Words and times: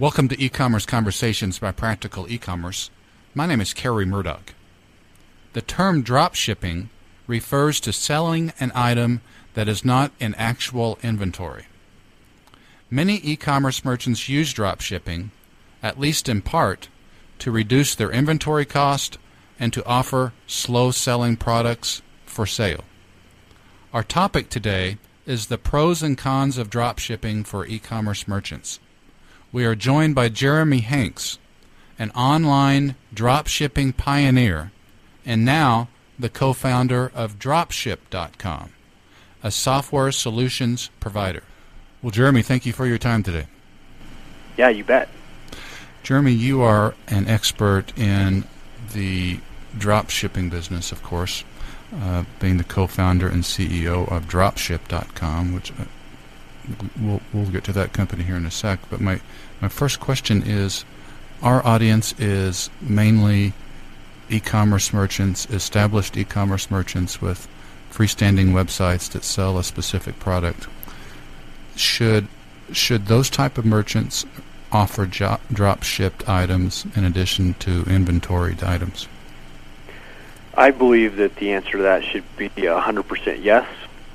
Welcome 0.00 0.28
to 0.28 0.42
E-commerce 0.42 0.86
Conversations 0.86 1.58
by 1.58 1.72
Practical 1.72 2.26
E-commerce. 2.32 2.88
My 3.34 3.44
name 3.44 3.60
is 3.60 3.74
Kerry 3.74 4.06
Murdock. 4.06 4.54
The 5.52 5.60
term 5.60 6.00
drop 6.00 6.34
shipping 6.34 6.88
refers 7.26 7.80
to 7.80 7.92
selling 7.92 8.54
an 8.58 8.72
item 8.74 9.20
that 9.52 9.68
is 9.68 9.84
not 9.84 10.12
in 10.18 10.34
actual 10.36 10.98
inventory. 11.02 11.66
Many 12.88 13.20
e-commerce 13.22 13.84
merchants 13.84 14.26
use 14.26 14.54
drop 14.54 14.80
shipping, 14.80 15.32
at 15.82 16.00
least 16.00 16.30
in 16.30 16.40
part, 16.40 16.88
to 17.40 17.50
reduce 17.50 17.94
their 17.94 18.10
inventory 18.10 18.64
cost 18.64 19.18
and 19.58 19.70
to 19.74 19.84
offer 19.84 20.32
slow-selling 20.46 21.36
products 21.36 22.00
for 22.24 22.46
sale. 22.46 22.84
Our 23.92 24.02
topic 24.02 24.48
today 24.48 24.96
is 25.26 25.48
the 25.48 25.58
pros 25.58 26.02
and 26.02 26.16
cons 26.16 26.56
of 26.56 26.70
drop 26.70 26.98
shipping 26.98 27.44
for 27.44 27.66
e-commerce 27.66 28.26
merchants 28.26 28.80
we 29.52 29.64
are 29.64 29.74
joined 29.74 30.14
by 30.14 30.28
Jeremy 30.28 30.80
Hanks, 30.80 31.38
an 31.98 32.10
online 32.12 32.94
drop 33.12 33.46
shipping 33.46 33.92
pioneer, 33.92 34.70
and 35.26 35.44
now 35.44 35.88
the 36.18 36.28
co 36.28 36.52
founder 36.52 37.10
of 37.14 37.38
Dropship.com, 37.38 38.70
a 39.42 39.50
software 39.50 40.12
solutions 40.12 40.90
provider. 41.00 41.42
Well, 42.02 42.10
Jeremy, 42.10 42.42
thank 42.42 42.64
you 42.64 42.72
for 42.72 42.86
your 42.86 42.98
time 42.98 43.22
today. 43.22 43.46
Yeah, 44.56 44.68
you 44.68 44.84
bet. 44.84 45.08
Jeremy, 46.02 46.32
you 46.32 46.62
are 46.62 46.94
an 47.08 47.28
expert 47.28 47.96
in 47.98 48.44
the 48.92 49.40
drop 49.76 50.10
shipping 50.10 50.48
business, 50.48 50.92
of 50.92 51.02
course, 51.02 51.44
uh, 51.94 52.24
being 52.38 52.56
the 52.56 52.64
co 52.64 52.86
founder 52.86 53.28
and 53.28 53.42
CEO 53.42 54.10
of 54.10 54.26
Dropship.com, 54.28 55.52
which 55.52 55.72
uh, 55.72 55.84
we'll, 57.00 57.20
we'll 57.32 57.46
get 57.46 57.64
to 57.64 57.72
that 57.72 57.92
company 57.92 58.24
here 58.24 58.36
in 58.36 58.46
a 58.46 58.50
sec. 58.50 58.80
But 58.90 59.00
my, 59.00 59.20
my 59.60 59.68
first 59.68 60.00
question 60.00 60.42
is 60.42 60.84
our 61.42 61.64
audience 61.66 62.12
is 62.18 62.70
mainly 62.80 63.52
e-commerce 64.28 64.92
merchants, 64.92 65.46
established 65.50 66.16
e-commerce 66.16 66.70
merchants 66.70 67.20
with 67.20 67.48
freestanding 67.90 68.52
websites 68.52 69.10
that 69.10 69.24
sell 69.24 69.58
a 69.58 69.64
specific 69.64 70.18
product. 70.18 70.68
Should 71.76 72.28
should 72.72 73.06
those 73.06 73.28
type 73.28 73.58
of 73.58 73.64
merchants 73.64 74.24
offer 74.70 75.06
jo- 75.06 75.40
drop 75.52 75.82
shipped 75.82 76.28
items 76.28 76.86
in 76.94 77.04
addition 77.04 77.54
to 77.54 77.82
inventoried 77.84 78.62
items? 78.62 79.08
I 80.54 80.70
believe 80.70 81.16
that 81.16 81.36
the 81.36 81.52
answer 81.52 81.72
to 81.72 81.82
that 81.82 82.04
should 82.04 82.24
be 82.36 82.48
100% 82.50 83.42
yes. 83.42 83.66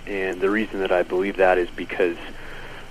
And 0.08 0.40
the 0.40 0.50
reason 0.50 0.80
that 0.80 0.92
I 0.92 1.04
believe 1.04 1.38
that 1.38 1.58
is 1.58 1.70
because 1.70 2.18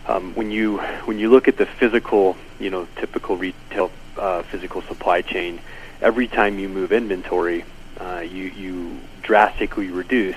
um, 0.06 0.34
when 0.34 0.50
you 0.50 0.78
when 1.06 1.18
you 1.18 1.30
look 1.30 1.48
at 1.48 1.56
the 1.56 1.66
physical, 1.66 2.36
you 2.58 2.70
know, 2.70 2.86
typical 2.96 3.36
retail 3.36 3.90
uh, 4.18 4.42
physical 4.42 4.82
supply 4.82 5.22
chain, 5.22 5.60
every 6.00 6.26
time 6.26 6.58
you 6.58 6.68
move 6.68 6.92
inventory, 6.92 7.64
uh, 8.00 8.20
you 8.20 8.44
you 8.44 9.00
drastically 9.22 9.88
reduce 9.88 10.36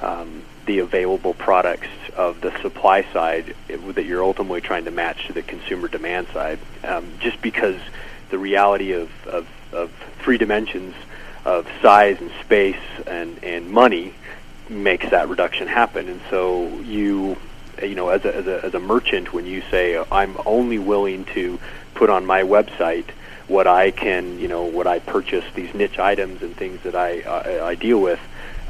um, 0.00 0.42
the 0.66 0.80
available 0.80 1.34
products 1.34 1.88
of 2.16 2.40
the 2.40 2.56
supply 2.60 3.02
side 3.12 3.54
that 3.68 4.04
you're 4.04 4.22
ultimately 4.22 4.60
trying 4.60 4.84
to 4.84 4.90
match 4.90 5.26
to 5.26 5.32
the 5.32 5.42
consumer 5.42 5.88
demand 5.88 6.26
side. 6.28 6.58
Um, 6.84 7.12
just 7.20 7.40
because 7.40 7.80
the 8.30 8.38
reality 8.38 8.92
of, 8.92 9.10
of, 9.26 9.46
of 9.72 9.90
three 10.18 10.38
dimensions 10.38 10.94
of 11.44 11.68
size 11.80 12.20
and 12.20 12.30
space 12.42 12.76
and, 13.06 13.42
and 13.44 13.70
money 13.70 14.12
makes 14.68 15.08
that 15.10 15.28
reduction 15.28 15.68
happen. 15.68 16.08
And 16.08 16.20
so 16.30 16.66
you 16.80 17.36
you 17.82 17.94
know, 17.94 18.08
as 18.08 18.24
a, 18.24 18.34
as 18.34 18.46
a, 18.46 18.64
as 18.64 18.74
a 18.74 18.80
merchant, 18.80 19.32
when 19.32 19.46
you 19.46 19.62
say 19.70 20.02
I'm 20.10 20.36
only 20.46 20.78
willing 20.78 21.24
to 21.26 21.58
put 21.94 22.10
on 22.10 22.24
my 22.24 22.42
website 22.42 23.06
what 23.48 23.66
I 23.66 23.90
can, 23.90 24.38
you 24.38 24.48
know, 24.48 24.64
what 24.64 24.86
I 24.86 24.98
purchase 24.98 25.44
these 25.54 25.72
niche 25.74 25.98
items 25.98 26.42
and 26.42 26.56
things 26.56 26.80
that 26.82 26.96
I 26.96 27.20
uh, 27.20 27.64
I 27.64 27.74
deal 27.74 28.00
with, 28.00 28.20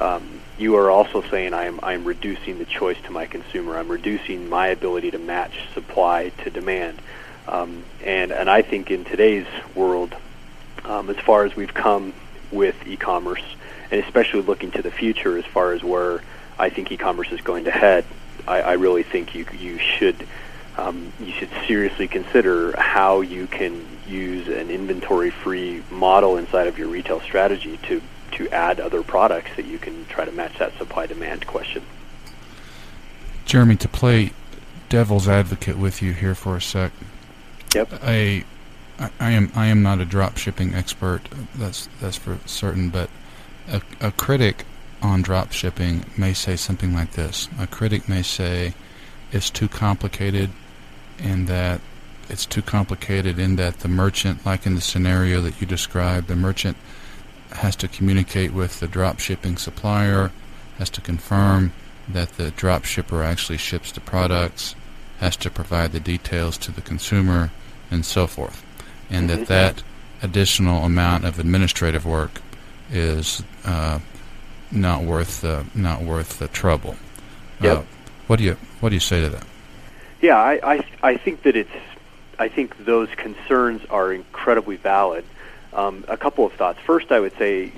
um, 0.01 0.41
you 0.59 0.77
are 0.77 0.91
also 0.91 1.23
saying 1.23 1.55
I'm 1.55 1.81
I'm 1.83 2.05
reducing 2.05 2.59
the 2.59 2.67
choice 2.67 2.99
to 3.05 3.11
my 3.11 3.27
consumer. 3.27 3.79
I'm 3.79 3.89
reducing 3.89 4.49
my 4.49 4.69
ability 4.69 5.13
to 5.13 5.19
match 5.19 5.61
supply 5.73 6.31
to 6.45 6.51
demand, 6.51 7.01
um, 7.49 7.85
and 8.05 8.33
and 8.33 8.51
I 8.51 8.63
think 8.63 8.91
in 8.91 9.05
today's 9.05 9.47
world, 9.75 10.15
um, 10.85 11.09
as 11.09 11.17
far 11.17 11.45
as 11.45 11.57
we've 11.57 11.75
come 11.75 12.13
with 12.53 12.87
e-commerce, 12.87 13.43
and 13.91 14.03
especially 14.05 14.43
looking 14.43 14.71
to 14.73 14.83
the 14.83 14.91
future 14.91 15.37
as 15.37 15.45
far 15.45 15.73
as 15.73 15.83
where 15.83 16.23
I 16.59 16.71
think 16.71 16.91
e-commerce 16.91 17.31
is 17.33 17.41
going 17.41 17.65
to 17.65 17.71
head, 17.71 18.05
I, 18.47 18.63
I 18.63 18.73
really 18.75 19.03
think 19.03 19.35
you 19.35 19.47
you 19.59 19.79
should 19.79 20.27
um, 20.77 21.13
you 21.21 21.33
should 21.33 21.51
seriously 21.67 22.07
consider 22.09 22.79
how 22.79 23.21
you 23.23 23.47
can 23.47 23.87
use 24.07 24.47
an 24.47 24.71
inventory-free 24.71 25.83
model 25.91 26.37
inside 26.37 26.67
of 26.67 26.79
your 26.79 26.89
retail 26.89 27.21
strategy 27.21 27.79
to 27.85 28.03
to 28.33 28.49
add 28.51 28.81
other 28.81 29.03
products 29.03 29.51
that 29.57 29.65
you 29.65 29.79
can 29.79 30.05
try 30.07 30.25
to 30.25 30.33
match 30.33 30.59
that 30.59 30.77
supply-demand 30.77 31.47
question. 31.47 31.83
Jeremy, 33.47 33.77
to 33.77 33.89
play 33.89 34.33
devil's 34.89 35.29
advocate 35.29 35.79
with 35.79 36.03
you 36.03 36.13
here 36.13 36.35
for 36.35 36.57
a 36.57 36.61
sec. 36.61 36.93
Yep. 37.75 38.01
I, 38.03 38.45
I 38.99 39.31
am 39.31 39.51
I 39.55 39.67
am 39.67 39.83
not 39.83 40.01
a 40.01 40.05
drop 40.05 40.37
shipping 40.37 40.75
expert. 40.75 41.29
That's 41.55 41.89
that's 42.01 42.17
for 42.17 42.39
certain. 42.47 42.91
But 42.91 43.11
a, 43.69 43.81
a 44.01 44.13
critic 44.13 44.65
on 45.03 45.23
drop 45.23 45.53
shipping 45.53 46.05
may 46.17 46.33
say 46.33 46.57
something 46.57 46.95
like 46.95 47.13
this. 47.13 47.49
A 47.59 47.67
critic 47.67 48.09
may 48.09 48.23
say 48.23 48.75
it's 49.33 49.51
too 49.51 49.69
complicated 49.69 50.51
in 51.19 51.47
that 51.47 51.81
it's 52.29 52.47
too 52.47 52.63
complicated 52.63 53.39
in 53.39 53.57
that 53.57 53.81
the 53.81 53.89
merchant, 53.89 54.45
like 54.45 54.67
in 54.67 54.75
the 54.75 54.81
scenario 54.81 55.41
that 55.43 55.61
you 55.61 55.67
described, 55.67 56.27
the 56.27 56.37
merchant 56.37 56.77
has 57.53 57.77
to 57.77 57.89
communicate 57.89 58.53
with 58.53 58.81
the 58.81 58.89
drop 58.89 59.21
shipping 59.21 59.57
supplier, 59.57 60.33
has 60.79 60.91
to 60.91 61.01
confirm 61.01 61.73
that 62.09 62.37
the 62.37 62.51
drop 62.53 62.85
shipper 62.85 63.23
actually 63.23 63.59
ships 63.59 63.93
the 63.93 64.01
products, 64.01 64.75
has 65.19 65.37
to 65.37 65.51
provide 65.51 65.93
the 65.93 66.01
details 66.01 66.59
to 66.59 66.73
the 66.73 66.83
consumer, 66.83 67.53
and 67.91 68.05
so 68.05 68.27
forth. 68.27 68.65
And 69.09 69.31
that 69.31 69.35
mm-hmm. 69.35 69.45
that 69.45 69.83
additional 70.23 70.85
amount 70.85 71.25
of 71.25 71.39
administrative 71.39 72.05
work 72.05 72.41
is 72.91 73.43
uh, 73.65 73.99
not 74.71 75.03
worth 75.03 75.41
the 75.41 75.65
not 75.75 76.03
worth 76.03 76.39
the 76.39 76.49
trouble. 76.49 76.97
Yep. 77.61 77.79
Uh, 77.79 77.83
what 78.27 78.39
do 78.39 78.45
you 78.45 78.57
what 78.81 78.91
do 78.91 78.95
you 78.95 79.01
say 79.01 79.21
to 79.21 79.29
that? 79.31 79.47
Yeah, 80.21 80.37
I, 80.37 80.75
I 80.75 80.87
I 81.03 81.17
think 81.17 81.43
that 81.43 81.57
it's 81.57 81.71
I 82.39 82.49
think 82.49 82.85
those 82.85 83.09
concerns 83.17 83.83
are 83.91 84.13
incredibly 84.13 84.77
valid. 84.77 85.25
Um, 85.73 86.05
a 86.09 86.17
couple 86.17 86.47
of 86.47 86.53
thoughts. 86.55 86.79
First, 86.81 87.13
I 87.13 87.21
would 87.21 87.37
say 87.37 87.73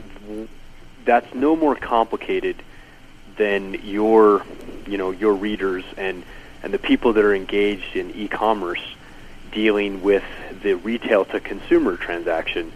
that's 1.05 1.35
no 1.35 1.57
more 1.57 1.75
complicated 1.75 2.57
than 3.37 3.75
your 3.85 4.45
you 4.87 4.99
know 4.99 5.11
your 5.11 5.35
readers 5.35 5.85
and 5.97 6.25
and 6.63 6.75
the 6.75 6.79
people 6.79 7.13
that 7.15 7.25
are 7.25 7.35
engaged 7.35 7.97
in 7.97 8.11
e-commerce 8.13 8.83
dealing 9.53 10.03
with 10.03 10.25
the 10.63 10.75
retail 10.75 11.25
to 11.25 11.41
consumer 11.41 11.97
transaction 11.97 12.73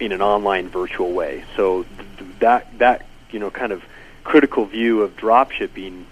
in 0.00 0.12
an 0.12 0.22
online 0.22 0.68
virtual 0.68 1.12
way. 1.12 1.44
So 1.56 1.84
th- 2.18 2.30
that 2.40 2.78
that 2.78 3.06
you 3.30 3.38
know 3.38 3.50
kind 3.50 3.72
of 3.72 3.82
critical 4.22 4.64
view 4.64 5.02
of 5.02 5.16
drop 5.16 5.50
shipping 5.50 6.06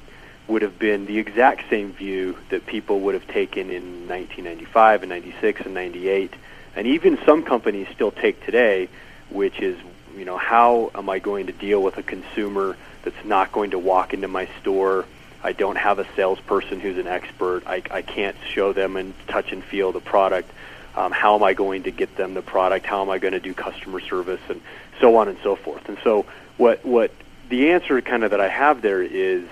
would 0.49 0.62
have 0.62 0.79
been 0.79 1.06
the 1.06 1.19
exact 1.19 1.70
same 1.70 1.93
view 1.93 2.37
that 2.50 2.67
people 2.67 3.00
would 3.00 3.14
have 3.14 3.26
taken 3.26 3.70
in 3.70 4.08
1995 4.08 5.02
and 5.02 5.11
96 5.11 5.61
and 5.62 5.73
98 5.73 6.34
and 6.75 6.87
even 6.87 7.19
some 7.25 7.43
companies 7.43 7.87
still 7.94 8.11
take 8.11 8.44
today, 8.44 8.88
which 9.31 9.61
is 9.61 9.79
you 10.17 10.25
know 10.25 10.37
how 10.37 10.90
am 10.94 11.08
I 11.08 11.19
going 11.19 11.46
to 11.46 11.52
deal 11.52 11.82
with 11.82 11.96
a 11.99 12.02
consumer 12.02 12.76
that's 13.02 13.25
not 13.25 13.52
going 13.52 13.70
to 13.70 13.78
walk 13.78 14.14
into 14.14 14.28
my 14.28 14.49
store? 14.61 15.05
I 15.44 15.52
don't 15.52 15.76
have 15.76 15.99
a 15.99 16.06
salesperson 16.14 16.81
who's 16.81 16.99
an 16.99 17.08
expert. 17.08 17.64
I, 17.67 17.82
I 17.90 18.02
can't 18.02 18.37
show 18.49 18.73
them 18.73 18.96
and 18.96 19.12
touch 19.26 19.52
and 19.52 19.62
feel 19.64 19.90
the 19.90 20.00
product. 20.00 20.50
Um, 20.94 21.12
how 21.12 21.35
am 21.35 21.43
I 21.43 21.55
going 21.55 21.85
to 21.85 21.91
get 21.91 22.17
them 22.17 22.35
the 22.35 22.43
product? 22.43 22.87
How 22.87 23.03
am 23.03 23.11
I 23.11 23.19
going 23.19 23.33
to 23.33 23.41
do 23.41 23.55
customer 23.55 24.00
service 24.00 24.41
and 24.49 24.61
so 25.00 25.17
on 25.17 25.29
and 25.29 25.39
so 25.43 25.56
forth? 25.56 25.89
And 25.89 25.99
so 26.05 26.27
what 26.56 26.85
what 26.85 27.11
the 27.49 27.71
answer 27.71 28.00
kind 28.00 28.25
of 28.25 28.31
that 28.31 28.41
I 28.41 28.49
have 28.49 28.83
there 28.83 29.03
is, 29.03 29.44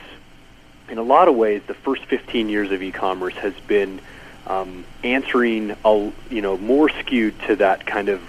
in 0.88 0.98
a 0.98 1.02
lot 1.02 1.28
of 1.28 1.34
ways, 1.36 1.62
the 1.66 1.74
first 1.74 2.04
15 2.06 2.48
years 2.48 2.70
of 2.72 2.82
e-commerce 2.82 3.34
has 3.34 3.54
been 3.66 4.00
um, 4.46 4.84
answering 5.04 5.76
a 5.84 6.12
you 6.30 6.42
know 6.42 6.56
more 6.58 6.88
skewed 6.88 7.38
to 7.42 7.56
that 7.56 7.86
kind 7.86 8.08
of 8.08 8.20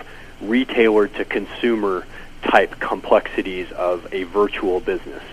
retailer 0.42 1.08
to 1.08 1.26
consumer 1.26 2.06
type 2.44 2.80
complexities 2.80 3.72
of 3.72 4.08
a 4.14 4.24
virtual 4.24 4.80
business. 4.80 5.24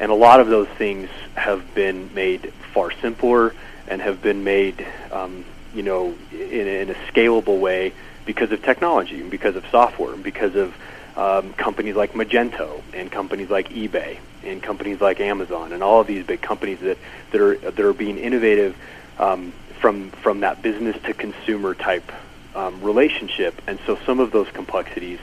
And 0.00 0.10
a 0.10 0.14
lot 0.14 0.40
of 0.40 0.48
those 0.48 0.68
things 0.68 1.08
have 1.34 1.74
been 1.74 2.12
made 2.14 2.52
far 2.72 2.90
simpler 3.00 3.54
and 3.86 4.00
have 4.00 4.22
been 4.22 4.44
made, 4.44 4.86
um, 5.12 5.44
you 5.74 5.82
know, 5.82 6.14
in, 6.32 6.66
in 6.66 6.90
a 6.90 6.94
scalable 7.12 7.58
way 7.58 7.92
because 8.24 8.52
of 8.52 8.62
technology 8.62 9.20
and 9.20 9.30
because 9.30 9.56
of 9.56 9.64
software 9.70 10.14
and 10.14 10.22
because 10.22 10.54
of 10.54 10.74
um, 11.16 11.52
companies 11.54 11.94
like 11.94 12.12
Magento 12.12 12.82
and 12.92 13.10
companies 13.10 13.50
like 13.50 13.68
eBay 13.70 14.18
and 14.42 14.62
companies 14.62 15.00
like 15.00 15.20
Amazon 15.20 15.72
and 15.72 15.82
all 15.82 16.00
of 16.00 16.06
these 16.06 16.26
big 16.26 16.40
companies 16.40 16.80
that, 16.80 16.98
that 17.30 17.40
are 17.40 17.56
that 17.56 17.80
are 17.80 17.92
being 17.92 18.18
innovative 18.18 18.76
um, 19.18 19.52
from 19.80 20.10
from 20.10 20.40
that 20.40 20.62
business 20.62 20.96
to 21.04 21.14
consumer 21.14 21.74
type 21.74 22.10
um, 22.54 22.80
relationship. 22.82 23.60
And 23.66 23.78
so 23.86 23.98
some 24.06 24.20
of 24.20 24.30
those 24.30 24.50
complexities 24.50 25.20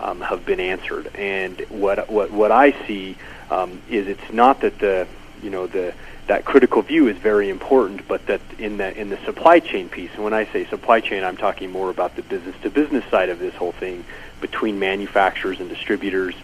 um, 0.00 0.20
have 0.20 0.44
been 0.44 0.60
answered. 0.60 1.10
And 1.16 1.60
what 1.68 2.10
what 2.10 2.30
what 2.30 2.52
I 2.52 2.72
see 2.86 3.16
um, 3.50 3.82
is 3.88 4.06
it's 4.08 4.32
not 4.32 4.60
that 4.60 4.78
the 4.78 5.06
you 5.42 5.50
know 5.50 5.66
the 5.66 5.94
that 6.28 6.44
critical 6.44 6.82
view 6.82 7.08
is 7.08 7.16
very 7.18 7.50
important, 7.50 8.06
but 8.06 8.26
that 8.26 8.40
in 8.58 8.76
the 8.76 8.98
in 8.98 9.10
the 9.10 9.18
supply 9.24 9.58
chain 9.58 9.88
piece, 9.88 10.10
and 10.14 10.24
when 10.24 10.32
I 10.32 10.46
say 10.52 10.64
supply 10.66 11.00
chain, 11.00 11.24
I'm 11.24 11.36
talking 11.36 11.70
more 11.70 11.90
about 11.90 12.16
the 12.16 12.22
business 12.22 12.54
to 12.62 12.70
business 12.70 13.04
side 13.10 13.28
of 13.28 13.38
this 13.38 13.54
whole 13.54 13.72
thing 13.72 14.04
between 14.40 14.78
manufacturers 14.78 15.60
and 15.60 15.68
distributors 15.68 16.34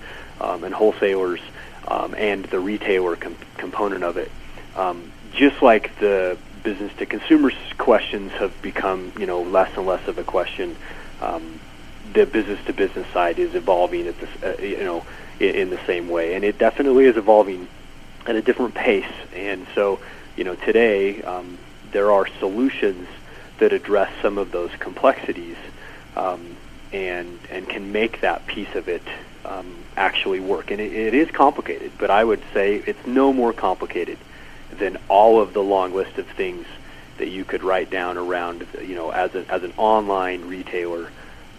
um, 0.40 0.64
and 0.64 0.74
wholesalers 0.74 1.40
um, 1.86 2.14
and 2.16 2.44
the 2.46 2.58
retailer 2.58 3.16
com- 3.16 3.36
component 3.56 4.04
of 4.04 4.16
it. 4.16 4.30
Um, 4.76 5.12
just 5.32 5.62
like 5.62 5.98
the 6.00 6.38
business 6.62 6.92
to 6.98 7.06
consumer 7.06 7.52
questions 7.78 8.32
have 8.32 8.60
become 8.62 9.12
you 9.18 9.26
know 9.26 9.42
less 9.42 9.70
and 9.76 9.86
less 9.86 10.06
of 10.08 10.18
a 10.18 10.24
question. 10.24 10.76
Um, 11.20 11.60
the 12.14 12.26
business 12.26 12.58
to 12.66 12.72
business 12.72 13.06
side 13.12 13.38
is 13.38 13.54
evolving 13.54 14.06
at 14.06 14.18
this, 14.18 14.30
uh, 14.42 14.62
you 14.62 14.82
know, 14.82 15.04
in 15.40 15.70
the 15.70 15.78
same 15.86 16.08
way, 16.08 16.34
and 16.34 16.44
it 16.44 16.58
definitely 16.58 17.04
is 17.04 17.16
evolving 17.16 17.68
at 18.28 18.36
a 18.36 18.42
different 18.42 18.74
pace. 18.74 19.10
And 19.34 19.66
so, 19.74 19.98
you 20.36 20.44
know, 20.44 20.54
today 20.54 21.22
um, 21.22 21.58
there 21.92 22.12
are 22.12 22.28
solutions 22.38 23.08
that 23.58 23.72
address 23.72 24.12
some 24.22 24.38
of 24.38 24.52
those 24.52 24.70
complexities 24.78 25.56
um, 26.14 26.56
and 26.92 27.38
and 27.50 27.68
can 27.68 27.90
make 27.90 28.20
that 28.20 28.46
piece 28.46 28.74
of 28.74 28.88
it 28.88 29.02
um, 29.44 29.74
actually 29.96 30.40
work. 30.40 30.70
And 30.70 30.80
it, 30.80 30.92
it 30.92 31.14
is 31.14 31.30
complicated, 31.30 31.92
but 31.98 32.10
I 32.10 32.22
would 32.22 32.42
say 32.52 32.76
it's 32.86 33.06
no 33.06 33.32
more 33.32 33.52
complicated 33.52 34.18
than 34.70 34.98
all 35.08 35.40
of 35.40 35.54
the 35.54 35.62
long 35.62 35.94
list 35.94 36.18
of 36.18 36.26
things 36.26 36.66
that 37.16 37.28
you 37.28 37.44
could 37.44 37.64
write 37.64 37.90
down 37.90 38.16
around, 38.16 38.66
you 38.80 38.94
know, 38.94 39.10
as 39.10 39.34
a, 39.34 39.50
as 39.50 39.64
an 39.64 39.72
online 39.76 40.46
retailer 40.46 41.10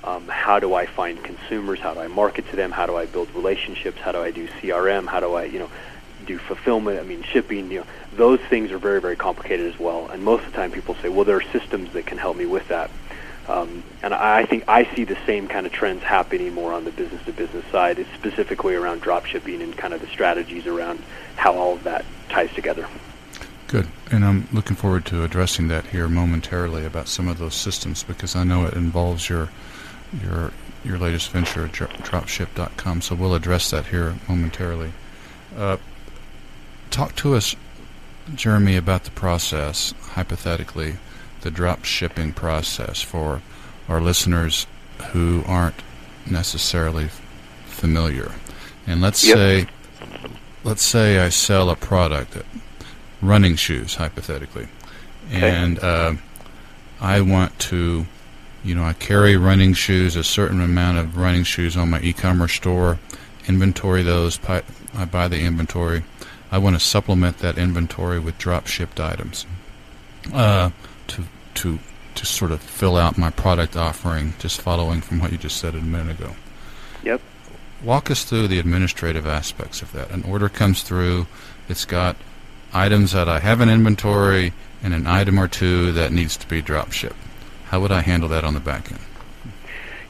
um, 0.04 0.28
how 0.28 0.60
do 0.60 0.74
I 0.74 0.86
find 0.86 1.22
consumers? 1.24 1.80
How 1.80 1.94
do 1.94 2.00
I 2.00 2.08
market 2.08 2.50
to 2.50 2.56
them? 2.56 2.72
How 2.72 2.86
do 2.86 2.96
I 2.96 3.06
build 3.06 3.30
relationships? 3.36 4.00
How 4.00 4.12
do 4.12 4.20
I 4.20 4.32
do 4.32 4.48
CRM? 4.48 5.08
How 5.08 5.20
do 5.20 5.34
I, 5.34 5.44
you 5.46 5.60
know, 5.60 5.70
do 6.30 6.38
fulfillment? 6.38 7.00
I 7.00 7.04
mean, 7.04 7.24
shipping. 7.24 7.72
You 7.72 7.80
know, 7.80 7.86
those 8.14 8.40
things 8.50 8.72
are 8.72 8.78
very, 8.78 9.02
very 9.02 9.16
complicated 9.16 9.74
as 9.74 9.80
well. 9.80 10.08
And 10.08 10.24
most 10.24 10.46
of 10.46 10.52
the 10.52 10.58
time, 10.58 10.72
people 10.72 10.96
say, 11.02 11.10
"Well, 11.10 11.26
there 11.26 11.38
are 11.38 11.52
systems 11.52 11.92
that 11.94 12.06
can 12.06 12.18
help 12.18 12.38
me 12.38 12.46
with 12.46 12.68
that." 12.70 12.90
Um, 13.50 13.84
and 14.04 14.14
I 14.14 14.46
think 14.46 14.66
I 14.68 14.88
see 14.96 15.06
the 15.06 15.18
same 15.26 15.48
kind 15.48 15.66
of 15.66 15.72
trends 15.72 16.04
happening 16.04 16.54
more 16.54 16.72
on 16.72 16.86
the 16.86 16.92
business-to-business 16.92 17.66
side, 17.72 17.98
it's 17.98 18.14
specifically 18.14 18.76
around 18.76 19.02
drop 19.02 19.26
shipping 19.26 19.64
and 19.64 19.76
kind 19.76 19.92
of 19.92 20.02
the 20.02 20.08
strategies 20.08 20.68
around 20.68 21.02
how 21.36 21.56
all 21.56 21.74
of 21.74 21.84
that 21.84 22.06
ties 22.30 22.54
together. 22.54 22.88
Good. 23.66 23.88
And 24.12 24.24
I'm 24.24 24.48
looking 24.54 24.76
forward 24.76 25.04
to 25.08 25.24
addressing 25.24 25.68
that 25.70 25.88
here 25.88 26.08
momentarily 26.08 26.86
about 26.86 27.08
some 27.08 27.28
of 27.28 27.40
those 27.40 27.56
systems 27.56 28.04
because 28.04 28.36
I 28.36 28.44
know 28.44 28.66
it 28.66 28.76
involves 28.76 29.30
your 29.30 29.50
your 30.24 30.52
your 30.84 30.98
latest 31.00 31.32
venture 31.32 31.68
dropship.com. 31.68 33.02
So 33.02 33.16
we'll 33.16 33.36
address 33.36 33.72
that 33.72 33.88
here 33.88 34.16
momentarily. 34.28 34.94
Uh, 35.58 35.78
talk 36.90 37.16
to 37.18 37.36
us, 37.36 37.56
Jeremy, 38.36 38.76
about 38.76 39.04
the 39.04 39.12
process, 39.12 39.94
hypothetically, 40.02 40.96
the 41.42 41.52
drop 41.52 41.86
shipping 41.86 42.34
process 42.34 43.02
for 43.02 43.42
our 43.88 44.02
listeners 44.02 44.68
who 45.12 45.44
aren't 45.48 45.82
necessarily 46.30 47.10
familiar. 47.66 48.32
And 48.86 49.02
let's 49.02 49.26
yep. 49.26 49.38
say, 49.38 49.68
let's 50.64 50.84
say 50.84 51.20
I 51.20 51.30
sell 51.30 51.70
a 51.70 51.76
product, 51.76 52.38
running 53.22 53.56
shoes, 53.56 53.96
hypothetically, 53.96 54.68
okay. 55.28 55.50
and 55.50 55.80
uh, 55.80 56.14
I 57.00 57.22
want 57.22 57.58
to 57.60 58.06
you 58.64 58.76
know, 58.76 58.84
I 58.84 58.94
carry 58.94 59.38
running 59.38 59.74
shoes, 59.74 60.16
a 60.16 60.24
certain 60.24 60.62
amount 60.62 60.98
of 60.98 61.18
running 61.18 61.44
shoes 61.44 61.78
on 61.78 61.90
my 61.90 62.02
e-commerce 62.02 62.54
store, 62.54 63.00
inventory 63.48 64.04
those, 64.04 64.40
I 64.48 65.06
buy 65.06 65.28
the 65.28 65.40
inventory. 65.40 66.04
I 66.52 66.58
want 66.58 66.76
to 66.76 66.80
supplement 66.80 67.40
that 67.40 67.58
inventory 67.58 68.20
with 68.20 68.38
drop 68.38 68.68
shipped 68.68 69.00
items 69.00 69.46
uh, 70.34 70.72
to 71.08 71.24
to 71.56 71.80
to 72.16 72.26
sort 72.26 72.52
of 72.52 72.62
fill 72.62 72.98
out 72.98 73.18
my 73.18 73.30
product 73.30 73.76
offering. 73.76 74.34
Just 74.40 74.62
following 74.62 75.02
from 75.02 75.20
what 75.20 75.32
you 75.32 75.38
just 75.38 75.58
said 75.58 75.76
a 75.76 75.82
minute 75.82 76.20
ago. 76.20 76.36
Yep. 77.04 77.22
Walk 77.84 78.12
us 78.12 78.24
through 78.24 78.48
the 78.48 78.60
administrative 78.60 79.26
aspects 79.26 79.82
of 79.82 79.92
that. 79.94 80.12
An 80.12 80.24
order 80.24 80.50
comes 80.50 80.84
through. 80.84 81.28
It's 81.70 81.86
got 81.86 82.18
items 82.74 83.14
that 83.14 83.30
I 83.30 83.40
have 83.40 83.62
in 83.62 83.70
inventory 83.70 84.54
and 84.84 84.94
an 84.94 85.08
item 85.08 85.40
or 85.40 85.48
two 85.48 85.92
that 85.94 86.12
needs 86.12 86.36
to 86.38 86.48
be 86.48 86.62
drop 86.62 86.92
shipped. 86.92 87.16
How 87.66 87.80
would 87.80 87.92
I 87.92 88.02
handle 88.02 88.30
that 88.30 88.44
on 88.44 88.54
the 88.54 88.60
back 88.60 88.92
end? 88.92 89.02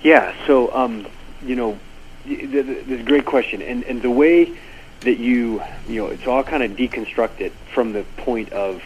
Yeah, 0.01 0.33
so 0.47 0.73
um, 0.73 1.07
you 1.43 1.55
know, 1.55 1.77
this 2.25 2.67
is 2.67 3.01
a 3.01 3.03
great 3.03 3.25
question, 3.25 3.61
and 3.61 3.83
and 3.83 4.01
the 4.01 4.09
way 4.09 4.57
that 5.01 5.17
you 5.17 5.63
you 5.87 6.01
know 6.01 6.07
it's 6.07 6.27
all 6.27 6.43
kind 6.43 6.63
of 6.63 6.71
deconstructed 6.71 7.51
from 7.73 7.93
the 7.93 8.03
point 8.17 8.51
of 8.51 8.83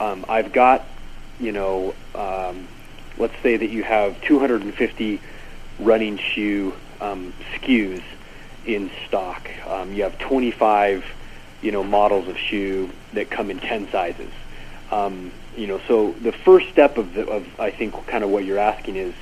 um, 0.00 0.24
I've 0.28 0.52
got 0.52 0.86
you 1.40 1.52
know 1.52 1.94
um, 2.14 2.68
let's 3.18 3.34
say 3.42 3.56
that 3.56 3.70
you 3.70 3.82
have 3.82 4.20
250 4.22 5.20
running 5.78 6.18
shoe 6.18 6.74
um, 7.00 7.32
SKUs 7.54 8.02
in 8.64 8.90
stock. 9.06 9.50
Um, 9.66 9.92
you 9.92 10.04
have 10.04 10.18
25 10.18 11.04
you 11.62 11.72
know 11.72 11.82
models 11.82 12.28
of 12.28 12.38
shoe 12.38 12.90
that 13.12 13.30
come 13.30 13.50
in 13.50 13.58
10 13.58 13.90
sizes. 13.90 14.30
Um, 14.90 15.32
you 15.56 15.66
know, 15.66 15.80
so 15.88 16.12
the 16.12 16.32
first 16.32 16.68
step 16.70 16.98
of, 16.98 17.14
the, 17.14 17.26
of 17.26 17.46
I 17.58 17.70
think 17.70 18.06
kind 18.06 18.24
of 18.24 18.30
what 18.30 18.44
you're 18.44 18.58
asking 18.58 18.96
is 18.96 19.14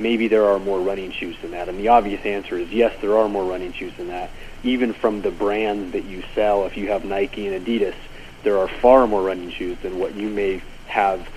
maybe 0.00 0.28
there 0.28 0.46
are 0.46 0.58
more 0.58 0.80
running 0.80 1.12
shoes 1.12 1.36
than 1.42 1.52
that. 1.52 1.68
And 1.68 1.78
the 1.78 1.88
obvious 1.88 2.24
answer 2.24 2.56
is 2.56 2.70
yes, 2.70 2.94
there 3.00 3.16
are 3.18 3.28
more 3.28 3.44
running 3.44 3.72
shoes 3.72 3.92
than 3.96 4.08
that. 4.08 4.30
Even 4.62 4.92
from 4.92 5.22
the 5.22 5.30
brands 5.30 5.92
that 5.92 6.04
you 6.04 6.24
sell, 6.34 6.66
if 6.66 6.76
you 6.76 6.88
have 6.88 7.04
Nike 7.04 7.46
and 7.46 7.64
Adidas, 7.64 7.94
there 8.42 8.58
are 8.58 8.68
far 8.68 9.06
more 9.06 9.22
running 9.22 9.50
shoes 9.50 9.78
than 9.82 9.98
what 9.98 10.14
you 10.14 10.28
may 10.28 10.62
have, 10.86 11.28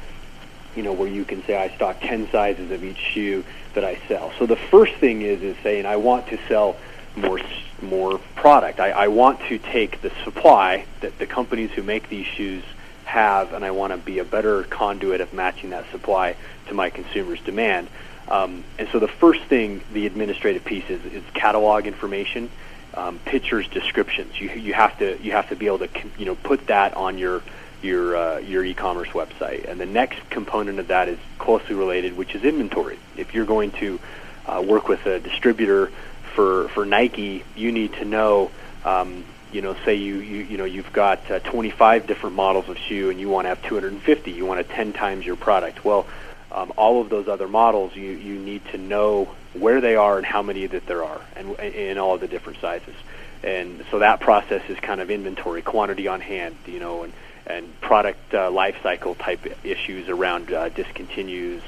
you 0.76 0.84
know, 0.84 0.94
where 0.94 1.08
you 1.08 1.26
can 1.26 1.44
say 1.44 1.56
I 1.56 1.76
stock 1.76 1.98
10 2.00 2.32
sizes 2.32 2.72
of 2.72 2.84
each 2.84 2.98
shoe 2.98 3.44
that 3.74 3.84
I 3.84 4.00
sell. 4.08 4.32
So 4.40 4.46
the 4.46 4.56
first 4.56 4.96
thing 4.96 5.22
is 5.22 5.42
is 5.42 5.58
saying 5.62 5.86
I 5.86 5.98
want 5.98 6.28
to 6.28 6.40
sell 6.48 6.78
more 7.16 7.40
more 7.82 8.18
product. 8.36 8.80
I, 8.80 8.92
I 8.92 9.08
want 9.10 9.42
to 9.50 9.58
take 9.58 10.02
the 10.02 10.12
supply 10.24 10.86
that 11.02 11.20
the 11.20 11.26
companies 11.26 11.72
who 11.72 11.84
make 11.84 12.08
these 12.08 12.26
shoes 12.26 12.64
have, 13.04 13.54
and 13.54 13.66
I 13.66 13.72
want 13.72 13.92
to 13.92 13.98
be 13.98 14.20
a 14.20 14.24
better 14.24 14.64
conduit 14.64 15.20
of 15.20 15.34
matching 15.34 15.72
that 15.72 15.90
supply 15.92 16.36
to 16.68 16.74
my 16.74 16.90
consumers' 16.90 17.42
demand. 17.42 17.90
Um, 18.28 18.64
and 18.80 18.88
so 18.92 19.00
the 19.00 19.08
first 19.08 19.42
thing, 19.44 19.82
the 19.92 20.06
administrative 20.06 20.64
piece 20.64 20.90
is, 20.90 21.04
is 21.06 21.24
catalog 21.34 21.86
information, 21.86 22.50
um, 22.94 23.20
pictures, 23.26 23.68
descriptions. 23.68 24.40
You, 24.40 24.50
you 24.50 24.74
have 24.74 24.98
to 25.00 25.22
you 25.22 25.32
have 25.34 25.50
to 25.50 25.56
be 25.56 25.68
able 25.68 25.80
to 25.80 25.90
you 26.18 26.26
know 26.26 26.36
put 26.36 26.68
that 26.68 26.96
on 26.96 27.18
your 27.18 27.42
your 27.82 28.16
uh, 28.16 28.38
your 28.40 28.64
e-commerce 28.64 29.10
website. 29.10 29.70
And 29.70 29.80
the 29.80 29.86
next 29.86 30.30
component 30.30 30.80
of 30.80 30.88
that 30.88 31.10
is 31.10 31.20
closely 31.38 31.76
related, 31.76 32.16
which 32.16 32.36
is 32.36 32.44
inventory. 32.44 32.98
If 33.18 33.34
you're 33.34 33.46
going 33.46 33.72
to 33.74 34.00
uh, 34.46 34.64
work 34.66 34.88
with 34.88 35.06
a 35.06 35.20
distributor 35.20 35.92
for 36.34 36.70
for 36.70 36.86
Nike, 36.86 37.44
you 37.56 37.72
need 37.72 37.94
to 37.94 38.06
know 38.06 38.52
um, 38.86 39.26
you 39.54 39.62
know, 39.62 39.76
say 39.86 39.96
you, 39.96 40.16
you, 40.16 40.44
you 40.44 40.58
know, 40.58 40.66
you've 40.66 40.92
got 40.92 41.30
uh, 41.30 41.40
25 41.40 42.08
different 42.08 42.36
models 42.36 42.68
of 42.70 42.78
shoe 42.78 43.10
and 43.12 43.20
you 43.20 43.30
want 43.30 43.46
to 43.46 43.50
have 43.50 43.62
250, 43.62 44.32
you 44.32 44.46
want 44.46 44.68
to 44.68 44.74
10 44.74 44.94
times 44.94 45.26
your 45.26 45.36
product. 45.36 45.86
Well, 45.86 46.08
um, 46.54 46.72
all 46.78 47.02
of 47.02 47.10
those 47.10 47.28
other 47.28 47.48
models, 47.48 47.96
you, 47.96 48.12
you 48.12 48.40
need 48.40 48.64
to 48.72 48.78
know 48.78 49.30
where 49.54 49.82
they 49.82 49.96
are 49.96 50.18
and 50.18 50.26
how 50.26 50.42
many 50.42 50.66
that 50.68 50.86
there 50.86 51.04
are, 51.04 51.22
and 51.36 51.60
in 51.60 51.98
all 51.98 52.16
of 52.16 52.22
the 52.22 52.28
different 52.28 52.60
sizes. 52.60 52.96
And 53.44 53.84
so 53.92 54.00
that 54.00 54.20
process 54.20 54.62
is 54.70 54.80
kind 54.80 55.02
of 55.02 55.12
inventory, 55.12 55.62
quantity 55.62 56.08
on 56.08 56.22
hand, 56.22 56.56
you 56.66 56.80
know, 56.80 57.04
and 57.04 57.14
and 57.46 57.82
product 57.82 58.34
uh, 58.34 58.50
life 58.50 58.78
cycle 58.82 59.16
type 59.16 59.40
issues 59.66 60.08
around 60.08 60.54
uh, 60.54 60.70
discontinues 60.70 61.62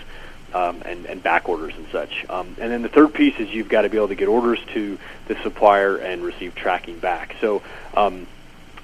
um, 0.53 0.81
and, 0.85 1.05
and 1.05 1.21
back 1.21 1.49
orders 1.49 1.73
and 1.75 1.85
such. 1.91 2.25
Um, 2.29 2.55
and 2.59 2.71
then 2.71 2.81
the 2.81 2.89
third 2.89 3.13
piece 3.13 3.37
is 3.39 3.49
you've 3.49 3.67
got 3.67 3.81
to 3.81 3.89
be 3.89 3.97
able 3.97 4.07
to 4.07 4.15
get 4.15 4.29
orders 4.29 4.59
to 4.73 4.97
the 5.27 5.35
supplier 5.43 5.97
and 5.97 6.23
receive 6.23 6.55
tracking 6.55 6.97
back. 6.99 7.35
So 7.41 7.61
um, 7.93 8.25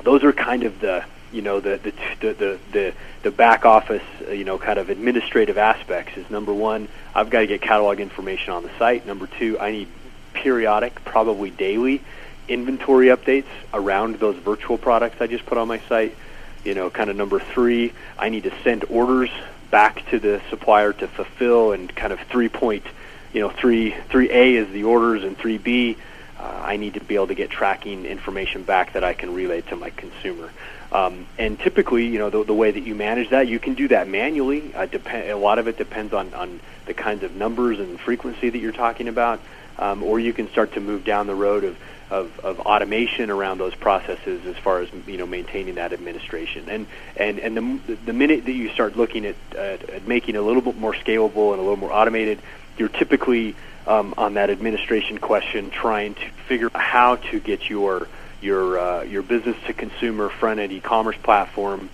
those 0.03 0.23
are 0.25 0.33
kind 0.33 0.63
of 0.63 0.81
the 0.81 1.05
you 1.31 1.41
know 1.41 1.59
the 1.59 1.77
the 1.77 2.33
the 2.33 2.59
the, 2.71 2.93
the 3.23 3.31
back 3.31 3.65
office 3.65 4.03
uh, 4.27 4.31
you 4.31 4.43
know 4.43 4.57
kind 4.57 4.79
of 4.79 4.89
administrative 4.89 5.57
aspects 5.57 6.17
is 6.17 6.29
number 6.29 6.53
one 6.53 6.87
I've 7.15 7.29
got 7.29 7.41
to 7.41 7.47
get 7.47 7.61
catalog 7.61 7.99
information 7.99 8.53
on 8.53 8.63
the 8.63 8.71
site 8.77 9.05
number 9.05 9.27
two 9.27 9.59
I 9.59 9.71
need 9.71 9.87
periodic 10.33 11.03
probably 11.05 11.49
daily 11.49 12.01
inventory 12.47 13.07
updates 13.07 13.47
around 13.73 14.15
those 14.15 14.35
virtual 14.37 14.77
products 14.77 15.21
I 15.21 15.27
just 15.27 15.45
put 15.45 15.57
on 15.57 15.67
my 15.67 15.79
site 15.79 16.15
you 16.63 16.73
know 16.73 16.89
kind 16.89 17.09
of 17.09 17.15
number 17.15 17.39
three 17.39 17.93
I 18.17 18.29
need 18.29 18.43
to 18.43 18.53
send 18.63 18.85
orders 18.89 19.29
back 19.69 20.09
to 20.09 20.19
the 20.19 20.41
supplier 20.49 20.91
to 20.93 21.07
fulfill 21.07 21.71
and 21.71 21.93
kind 21.95 22.11
of 22.11 22.19
three 22.21 22.49
point 22.49 22.85
you 23.33 23.39
know 23.41 23.49
three 23.49 23.95
three 24.09 24.29
A 24.29 24.55
is 24.55 24.71
the 24.71 24.83
orders 24.83 25.23
and 25.23 25.37
three 25.37 25.57
B 25.57 25.97
uh, 26.41 26.61
I 26.63 26.77
need 26.77 26.95
to 26.95 26.99
be 26.99 27.15
able 27.15 27.27
to 27.27 27.35
get 27.35 27.51
tracking 27.51 28.05
information 28.05 28.63
back 28.63 28.93
that 28.93 29.03
I 29.03 29.13
can 29.13 29.33
relay 29.35 29.61
to 29.61 29.75
my 29.75 29.91
consumer. 29.91 30.51
Um, 30.91 31.25
and 31.37 31.57
typically, 31.57 32.07
you 32.07 32.19
know, 32.19 32.29
the, 32.29 32.43
the, 32.43 32.53
way 32.53 32.71
that 32.71 32.81
you 32.81 32.95
manage 32.95 33.29
that, 33.29 33.47
you 33.47 33.59
can 33.59 33.75
do 33.75 33.87
that 33.87 34.09
manually. 34.09 34.73
Uh, 34.75 34.87
depend, 34.87 35.29
a 35.29 35.37
lot 35.37 35.57
of 35.57 35.67
it 35.69 35.77
depends 35.77 36.13
on, 36.13 36.33
on 36.33 36.59
the 36.85 36.93
kinds 36.93 37.23
of 37.23 37.33
numbers 37.33 37.79
and 37.79 37.97
frequency 37.97 38.49
that 38.49 38.57
you're 38.57 38.73
talking 38.73 39.07
about, 39.07 39.39
um, 39.79 40.03
or 40.03 40.19
you 40.19 40.33
can 40.33 40.49
start 40.49 40.73
to 40.73 40.81
move 40.81 41.05
down 41.05 41.27
the 41.27 41.35
road 41.35 41.63
of, 41.63 41.77
of, 42.09 42.39
of 42.41 42.59
automation 42.59 43.29
around 43.29 43.57
those 43.57 43.73
processes 43.73 44.45
as 44.45 44.57
far 44.57 44.81
as 44.81 44.89
you 45.07 45.15
know 45.15 45.25
maintaining 45.25 45.75
that 45.75 45.93
administration. 45.93 46.67
And 46.67 46.85
and 47.15 47.39
and 47.39 47.81
the, 47.87 47.95
the 47.95 48.13
minute 48.13 48.43
that 48.43 48.51
you 48.51 48.69
start 48.71 48.97
looking 48.97 49.25
at, 49.25 49.35
at, 49.55 49.89
at 49.89 50.07
making 50.07 50.35
it 50.35 50.39
a 50.39 50.41
little 50.41 50.61
bit 50.61 50.75
more 50.75 50.93
scalable 50.93 51.51
and 51.51 51.59
a 51.59 51.63
little 51.63 51.77
more 51.77 51.93
automated, 51.93 52.39
you're 52.77 52.89
typically 52.89 53.55
um, 53.87 54.13
on 54.17 54.33
that 54.33 54.49
administration 54.49 55.19
question, 55.19 55.69
trying 55.69 56.15
to 56.15 56.29
figure 56.47 56.67
out 56.67 56.81
how 56.81 57.15
to 57.15 57.39
get 57.39 57.69
your 57.69 58.09
your 58.41 58.79
uh, 58.79 59.03
your 59.03 59.21
business 59.21 59.55
to 59.67 59.73
consumer 59.73 60.29
front 60.29 60.59
end 60.59 60.71
e-commerce 60.71 61.17
platform 61.17 61.89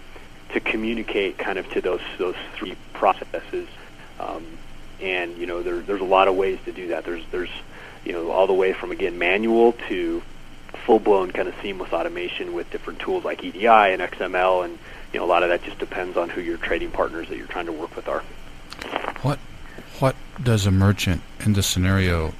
to 0.54 0.60
communicate 0.60 1.38
kind 1.38 1.60
of 1.60 1.70
to 1.72 1.82
those 1.82 2.02
those 2.18 2.36
three 2.56 2.76
processes. 2.94 3.68
Um, 4.20 4.46
and 5.02 5.38
you 5.38 5.46
know 5.46 5.62
there, 5.62 5.80
there's 5.80 6.02
a 6.02 6.06
lot 6.06 6.28
of 6.28 6.36
ways 6.36 6.60
to 6.66 6.72
do 6.72 6.88
that. 6.90 7.06
There's 7.06 7.24
there's 7.32 7.50
you 8.06 8.14
know 8.14 8.32
all 8.32 8.48
the 8.48 8.54
way 8.54 8.74
from 8.74 8.92
again 8.92 9.18
manual 9.18 9.74
to 9.90 10.22
full 10.86 11.00
blown 11.00 11.32
kind 11.32 11.48
of 11.48 11.56
seamless 11.62 11.92
automation 11.94 12.54
with 12.54 12.70
different 12.72 13.00
tools 13.00 13.24
like 13.24 13.44
EDI 13.44 13.68
and 13.68 14.02
XML, 14.02 14.66
and 14.66 14.80
you 15.14 15.20
know 15.20 15.26
a 15.26 15.28
lot 15.28 15.44
of 15.44 15.50
that 15.50 15.64
just 15.64 15.78
depends 15.80 16.18
on 16.18 16.30
who 16.30 16.42
your 16.42 16.58
trading 16.58 16.92
partners 16.92 17.30
that 17.30 17.38
you're 17.38 17.48
trying 17.48 17.66
to 17.66 17.72
work 17.72 17.96
with 17.96 18.08
are. 18.08 18.24
What 19.22 19.40
what 20.00 20.16
does 20.42 20.66
a 20.66 20.72
merchant 20.72 21.22
in 21.40 21.54
the 21.54 21.64
scenario, 21.64 22.34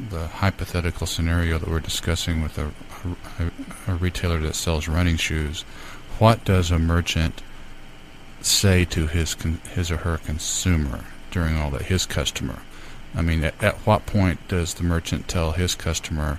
the 0.00 0.26
hypothetical 0.26 1.06
scenario 1.06 1.58
that 1.58 1.68
we're 1.68 1.80
discussing 1.80 2.42
with 2.42 2.58
a, 2.58 2.72
a, 3.38 3.92
a 3.92 3.94
retailer 3.94 4.38
that 4.40 4.54
sells 4.54 4.88
running 4.88 5.16
shoes, 5.16 5.62
what 6.18 6.44
does 6.44 6.70
a 6.70 6.78
merchant 6.78 7.42
say 8.40 8.84
to 8.86 9.06
his 9.06 9.34
con, 9.34 9.60
his 9.74 9.90
or 9.90 9.98
her 9.98 10.18
consumer 10.18 11.04
during 11.30 11.56
all 11.56 11.70
that, 11.70 11.82
his 11.82 12.06
customer? 12.06 12.60
I 13.14 13.22
mean, 13.22 13.44
at, 13.44 13.62
at 13.62 13.76
what 13.86 14.06
point 14.06 14.46
does 14.48 14.74
the 14.74 14.84
merchant 14.84 15.28
tell 15.28 15.52
his 15.52 15.74
customer, 15.74 16.38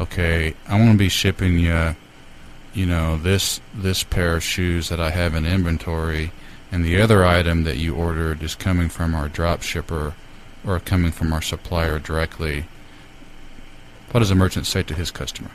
okay, 0.00 0.54
I'm 0.68 0.78
going 0.78 0.92
to 0.92 0.98
be 0.98 1.08
shipping 1.08 1.58
you, 1.58 1.96
you 2.74 2.86
know, 2.86 3.16
this 3.16 3.60
this 3.74 4.02
pair 4.02 4.36
of 4.36 4.42
shoes 4.42 4.88
that 4.88 5.00
I 5.00 5.10
have 5.10 5.34
in 5.34 5.46
inventory, 5.46 6.32
and 6.70 6.84
the 6.84 7.00
other 7.00 7.24
item 7.24 7.64
that 7.64 7.76
you 7.76 7.94
ordered 7.94 8.42
is 8.42 8.54
coming 8.54 8.88
from 8.88 9.14
our 9.14 9.28
drop 9.28 9.62
shipper 9.62 10.14
or 10.64 10.78
coming 10.80 11.10
from 11.10 11.32
our 11.32 11.42
supplier 11.42 11.98
directly, 11.98 12.66
what 14.10 14.20
does 14.20 14.30
a 14.30 14.34
merchant 14.34 14.66
say 14.66 14.82
to 14.82 14.94
his 14.94 15.10
customer? 15.10 15.50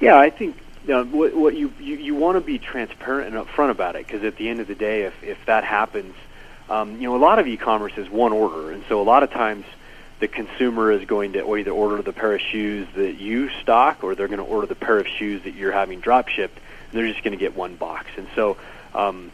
Yeah, 0.00 0.18
I 0.18 0.30
think 0.30 0.56
you 0.86 0.94
know, 0.94 1.04
what, 1.04 1.34
what 1.34 1.56
you, 1.56 1.72
you, 1.80 1.96
you 1.96 2.14
want 2.14 2.36
to 2.36 2.40
be 2.40 2.58
transparent 2.58 3.34
and 3.34 3.46
upfront 3.46 3.70
about 3.70 3.96
it 3.96 4.06
because 4.06 4.22
at 4.22 4.36
the 4.36 4.48
end 4.48 4.60
of 4.60 4.68
the 4.68 4.74
day, 4.74 5.02
if, 5.02 5.14
if 5.22 5.38
that 5.46 5.64
happens, 5.64 6.14
um, 6.68 6.96
you 6.96 7.02
know, 7.02 7.16
a 7.16 7.18
lot 7.18 7.38
of 7.38 7.46
e-commerce 7.46 7.92
is 7.96 8.08
one 8.08 8.32
order, 8.32 8.70
and 8.70 8.84
so 8.88 9.00
a 9.00 9.04
lot 9.04 9.22
of 9.22 9.30
times 9.30 9.64
the 10.20 10.28
consumer 10.28 10.92
is 10.92 11.04
going 11.04 11.32
to 11.34 11.56
either 11.56 11.70
order 11.70 12.00
the 12.02 12.12
pair 12.12 12.34
of 12.34 12.40
shoes 12.40 12.88
that 12.94 13.16
you 13.16 13.50
stock 13.62 14.02
or 14.02 14.14
they're 14.14 14.28
going 14.28 14.38
to 14.38 14.44
order 14.44 14.66
the 14.66 14.74
pair 14.74 14.98
of 14.98 15.06
shoes 15.06 15.42
that 15.42 15.54
you're 15.54 15.72
having 15.72 16.00
drop 16.00 16.28
shipped, 16.28 16.58
and 16.90 16.98
they're 16.98 17.08
just 17.10 17.22
going 17.22 17.32
to 17.32 17.38
get 17.38 17.56
one 17.56 17.76
box. 17.76 18.06
And 18.16 18.26
so 18.34 18.56
um, 18.94 19.32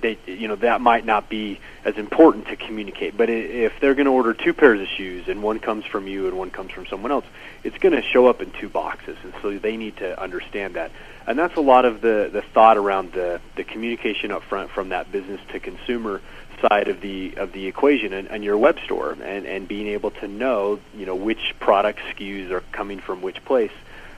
they 0.00 0.18
you 0.26 0.48
know 0.48 0.56
that 0.56 0.80
might 0.80 1.04
not 1.04 1.28
be 1.28 1.60
as 1.84 1.96
important 1.96 2.48
to 2.48 2.56
communicate. 2.56 3.16
But 3.16 3.30
if 3.30 3.72
they're 3.80 3.94
going 3.94 4.06
to 4.06 4.12
order 4.12 4.34
two 4.34 4.54
pairs 4.54 4.80
of 4.80 4.88
shoes 4.88 5.28
and 5.28 5.42
one 5.42 5.58
comes 5.60 5.84
from 5.84 6.06
you 6.06 6.26
and 6.28 6.36
one 6.36 6.50
comes 6.50 6.72
from 6.72 6.86
someone 6.86 7.12
else 7.12 7.24
it's 7.64 7.78
going 7.78 7.94
to 7.94 8.02
show 8.02 8.26
up 8.26 8.40
in 8.40 8.50
two 8.52 8.68
boxes. 8.68 9.16
And 9.22 9.32
so 9.42 9.58
they 9.58 9.76
need 9.76 9.96
to 9.98 10.20
understand 10.20 10.74
that. 10.74 10.90
And 11.26 11.38
that's 11.38 11.56
a 11.56 11.60
lot 11.60 11.84
of 11.84 12.00
the 12.00 12.30
the 12.32 12.42
thought 12.42 12.76
around 12.76 13.12
the 13.12 13.40
the 13.56 13.64
communication 13.64 14.30
up 14.30 14.42
front 14.44 14.70
from 14.70 14.90
that 14.90 15.12
business 15.12 15.40
to 15.52 15.60
consumer 15.60 16.20
side 16.62 16.88
of 16.88 17.00
the 17.00 17.34
of 17.36 17.52
the 17.52 17.66
equation 17.66 18.12
and, 18.12 18.28
and 18.28 18.42
your 18.42 18.56
web 18.56 18.78
store 18.84 19.12
and 19.12 19.46
and 19.46 19.68
being 19.68 19.88
able 19.88 20.10
to 20.10 20.28
know 20.28 20.80
you 20.96 21.04
know 21.04 21.14
which 21.14 21.54
product 21.60 21.98
SKUs 22.10 22.50
are 22.50 22.62
coming 22.72 22.98
from 22.98 23.20
which 23.20 23.44
place. 23.44 23.72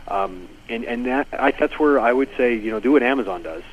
Um, 0.06 0.48
and 0.68 0.84
and 0.84 1.06
that 1.06 1.28
I, 1.32 1.50
that's 1.50 1.78
where 1.78 1.98
I 1.98 2.12
would 2.12 2.30
say 2.36 2.54
you 2.54 2.70
know 2.70 2.80
do 2.80 2.92
what 2.92 3.02
Amazon 3.02 3.42
does 3.42 3.64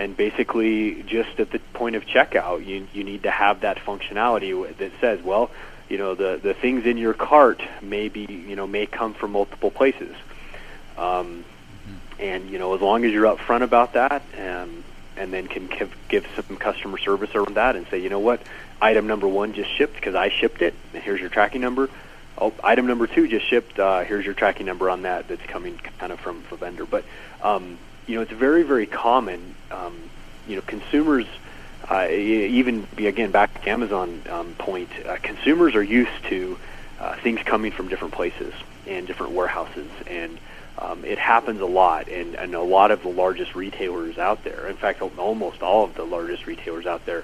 and 0.00 0.16
basically 0.16 1.02
just 1.02 1.38
at 1.38 1.50
the 1.50 1.58
point 1.74 1.94
of 1.94 2.04
checkout 2.06 2.66
you 2.66 2.88
you 2.92 3.04
need 3.04 3.22
to 3.22 3.30
have 3.30 3.60
that 3.60 3.76
functionality 3.78 4.76
that 4.78 4.90
says 5.00 5.22
well 5.22 5.50
you 5.90 5.98
know 5.98 6.14
the 6.14 6.40
the 6.42 6.54
things 6.54 6.86
in 6.86 6.96
your 6.96 7.12
cart 7.12 7.60
may 7.82 8.08
be 8.08 8.24
you 8.24 8.56
know 8.56 8.66
may 8.66 8.86
come 8.86 9.12
from 9.12 9.32
multiple 9.32 9.70
places. 9.70 10.14
Um, 10.96 11.44
and 12.18 12.48
you 12.48 12.58
know 12.58 12.74
as 12.74 12.80
long 12.80 13.04
as 13.04 13.12
you're 13.12 13.24
upfront 13.24 13.62
about 13.62 13.94
that 13.94 14.22
and 14.34 14.70
um, 14.70 14.84
and 15.16 15.32
then 15.32 15.48
can 15.48 15.66
give, 15.66 15.94
give 16.08 16.26
some 16.34 16.56
customer 16.56 16.96
service 16.96 17.34
around 17.34 17.56
that 17.56 17.76
and 17.76 17.86
say 17.88 17.98
you 17.98 18.08
know 18.08 18.20
what? 18.20 18.40
Item 18.80 19.06
number 19.06 19.28
one 19.28 19.52
just 19.52 19.70
shipped 19.76 19.94
because 19.96 20.14
I 20.14 20.30
shipped 20.30 20.62
it 20.62 20.74
and 20.94 21.02
here's 21.02 21.20
your 21.20 21.28
tracking 21.28 21.60
number. 21.60 21.90
Oh 22.38 22.54
item 22.62 22.86
number 22.86 23.08
two 23.08 23.26
just 23.26 23.46
shipped 23.46 23.78
uh, 23.78 24.00
here's 24.00 24.24
your 24.24 24.34
tracking 24.34 24.66
number 24.66 24.88
on 24.88 25.02
that 25.02 25.26
that's 25.26 25.42
coming 25.42 25.76
kind 25.98 26.12
of 26.12 26.20
from 26.20 26.44
the 26.50 26.56
vendor. 26.56 26.86
But 26.86 27.04
um, 27.42 27.78
you 28.10 28.16
know, 28.16 28.22
it's 28.22 28.32
very, 28.32 28.64
very 28.64 28.86
common. 28.86 29.54
Um, 29.70 29.96
you 30.48 30.56
know, 30.56 30.62
consumers, 30.62 31.26
uh, 31.88 32.08
even 32.10 32.86
again 32.98 33.30
back 33.30 33.62
to 33.62 33.70
Amazon 33.70 34.22
um, 34.28 34.54
point, 34.54 34.90
uh, 35.06 35.16
consumers 35.22 35.76
are 35.76 35.82
used 35.82 36.24
to 36.28 36.58
uh, 36.98 37.14
things 37.16 37.40
coming 37.44 37.70
from 37.70 37.86
different 37.86 38.12
places 38.12 38.52
and 38.88 39.06
different 39.06 39.32
warehouses, 39.32 39.88
and 40.08 40.38
um, 40.78 41.04
it 41.04 41.18
happens 41.18 41.60
a 41.60 41.66
lot. 41.66 42.08
And, 42.08 42.34
and 42.34 42.52
a 42.54 42.60
lot 42.60 42.90
of 42.90 43.02
the 43.02 43.08
largest 43.08 43.54
retailers 43.54 44.18
out 44.18 44.42
there, 44.42 44.66
in 44.66 44.76
fact, 44.76 45.02
almost 45.02 45.62
all 45.62 45.84
of 45.84 45.94
the 45.94 46.04
largest 46.04 46.48
retailers 46.48 46.86
out 46.86 47.06
there, 47.06 47.22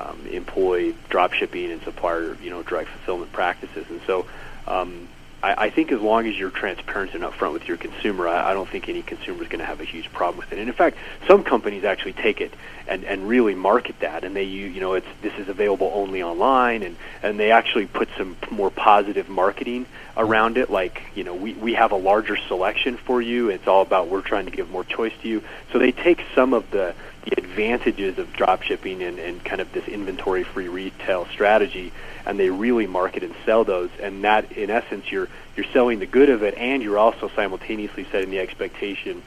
um, 0.00 0.26
employ 0.30 0.94
drop 1.10 1.34
shipping 1.34 1.70
and 1.70 1.82
supplier, 1.82 2.38
you 2.42 2.48
know, 2.48 2.62
direct 2.62 2.88
fulfillment 2.88 3.32
practices, 3.32 3.84
and 3.90 4.00
so. 4.06 4.26
Um, 4.66 5.08
I, 5.42 5.66
I 5.66 5.70
think 5.70 5.92
as 5.92 6.00
long 6.00 6.26
as 6.26 6.38
you're 6.38 6.50
transparent 6.50 7.14
and 7.14 7.24
upfront 7.24 7.52
with 7.52 7.66
your 7.66 7.76
consumer, 7.76 8.28
I, 8.28 8.50
I 8.50 8.54
don't 8.54 8.68
think 8.68 8.88
any 8.88 9.02
consumer 9.02 9.42
is 9.42 9.48
going 9.48 9.58
to 9.58 9.64
have 9.64 9.80
a 9.80 9.84
huge 9.84 10.12
problem 10.12 10.38
with 10.38 10.52
it. 10.52 10.58
And 10.58 10.68
in 10.68 10.74
fact, 10.74 10.96
some 11.26 11.42
companies 11.42 11.84
actually 11.84 12.14
take 12.14 12.40
it 12.40 12.52
and, 12.86 13.04
and 13.04 13.28
really 13.28 13.54
market 13.54 13.98
that, 14.00 14.24
and 14.24 14.34
they 14.34 14.44
you, 14.44 14.66
you 14.66 14.80
know 14.80 14.94
it's 14.94 15.06
this 15.20 15.34
is 15.34 15.48
available 15.48 15.90
only 15.94 16.22
online, 16.22 16.82
and 16.82 16.96
and 17.22 17.38
they 17.38 17.50
actually 17.50 17.86
put 17.86 18.08
some 18.16 18.36
more 18.50 18.70
positive 18.70 19.28
marketing 19.28 19.86
around 20.16 20.58
it, 20.58 20.70
like 20.70 21.02
you 21.14 21.24
know 21.24 21.34
we 21.34 21.54
we 21.54 21.74
have 21.74 21.92
a 21.92 21.96
larger 21.96 22.36
selection 22.48 22.96
for 22.96 23.22
you. 23.22 23.50
It's 23.50 23.66
all 23.66 23.82
about 23.82 24.08
we're 24.08 24.22
trying 24.22 24.46
to 24.46 24.50
give 24.50 24.70
more 24.70 24.84
choice 24.84 25.12
to 25.22 25.28
you. 25.28 25.42
So 25.72 25.78
they 25.78 25.92
take 25.92 26.22
some 26.34 26.52
of 26.54 26.70
the 26.70 26.94
the 27.24 27.38
advantages 27.38 28.18
of 28.18 28.32
drop 28.32 28.62
shipping 28.62 29.02
and, 29.02 29.18
and 29.18 29.44
kind 29.44 29.60
of 29.60 29.72
this 29.72 29.86
inventory 29.86 30.42
free 30.42 30.66
retail 30.66 31.26
strategy 31.26 31.92
and 32.26 32.38
they 32.38 32.50
really 32.50 32.86
market 32.86 33.22
and 33.22 33.34
sell 33.44 33.64
those. 33.64 33.90
And 34.00 34.24
that 34.24 34.52
in 34.52 34.70
essence 34.70 35.10
you're 35.10 35.28
you're 35.56 35.66
selling 35.72 35.98
the 35.98 36.06
good 36.06 36.30
of 36.30 36.42
it 36.42 36.54
and 36.56 36.82
you're 36.82 36.98
also 36.98 37.28
simultaneously 37.34 38.06
setting 38.10 38.30
the 38.30 38.38
expectation 38.38 39.22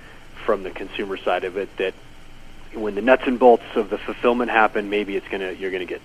from 0.46 0.64
the 0.64 0.72
consumer 0.72 1.18
side 1.18 1.44
of 1.44 1.58
it 1.58 1.75
that 1.78 1.94
when 2.74 2.96
the 2.96 3.02
nuts 3.02 3.24
and 3.25 3.40
bolts 3.40 3.64
of 3.75 3.90
the 3.90 3.98
fulfillment 3.98 4.52
happen 4.52 4.90
maybe 4.90 5.16
it's 5.16 5.28
to 5.28 5.56
you're 5.56 5.72
to 5.72 5.86
get 5.86 6.02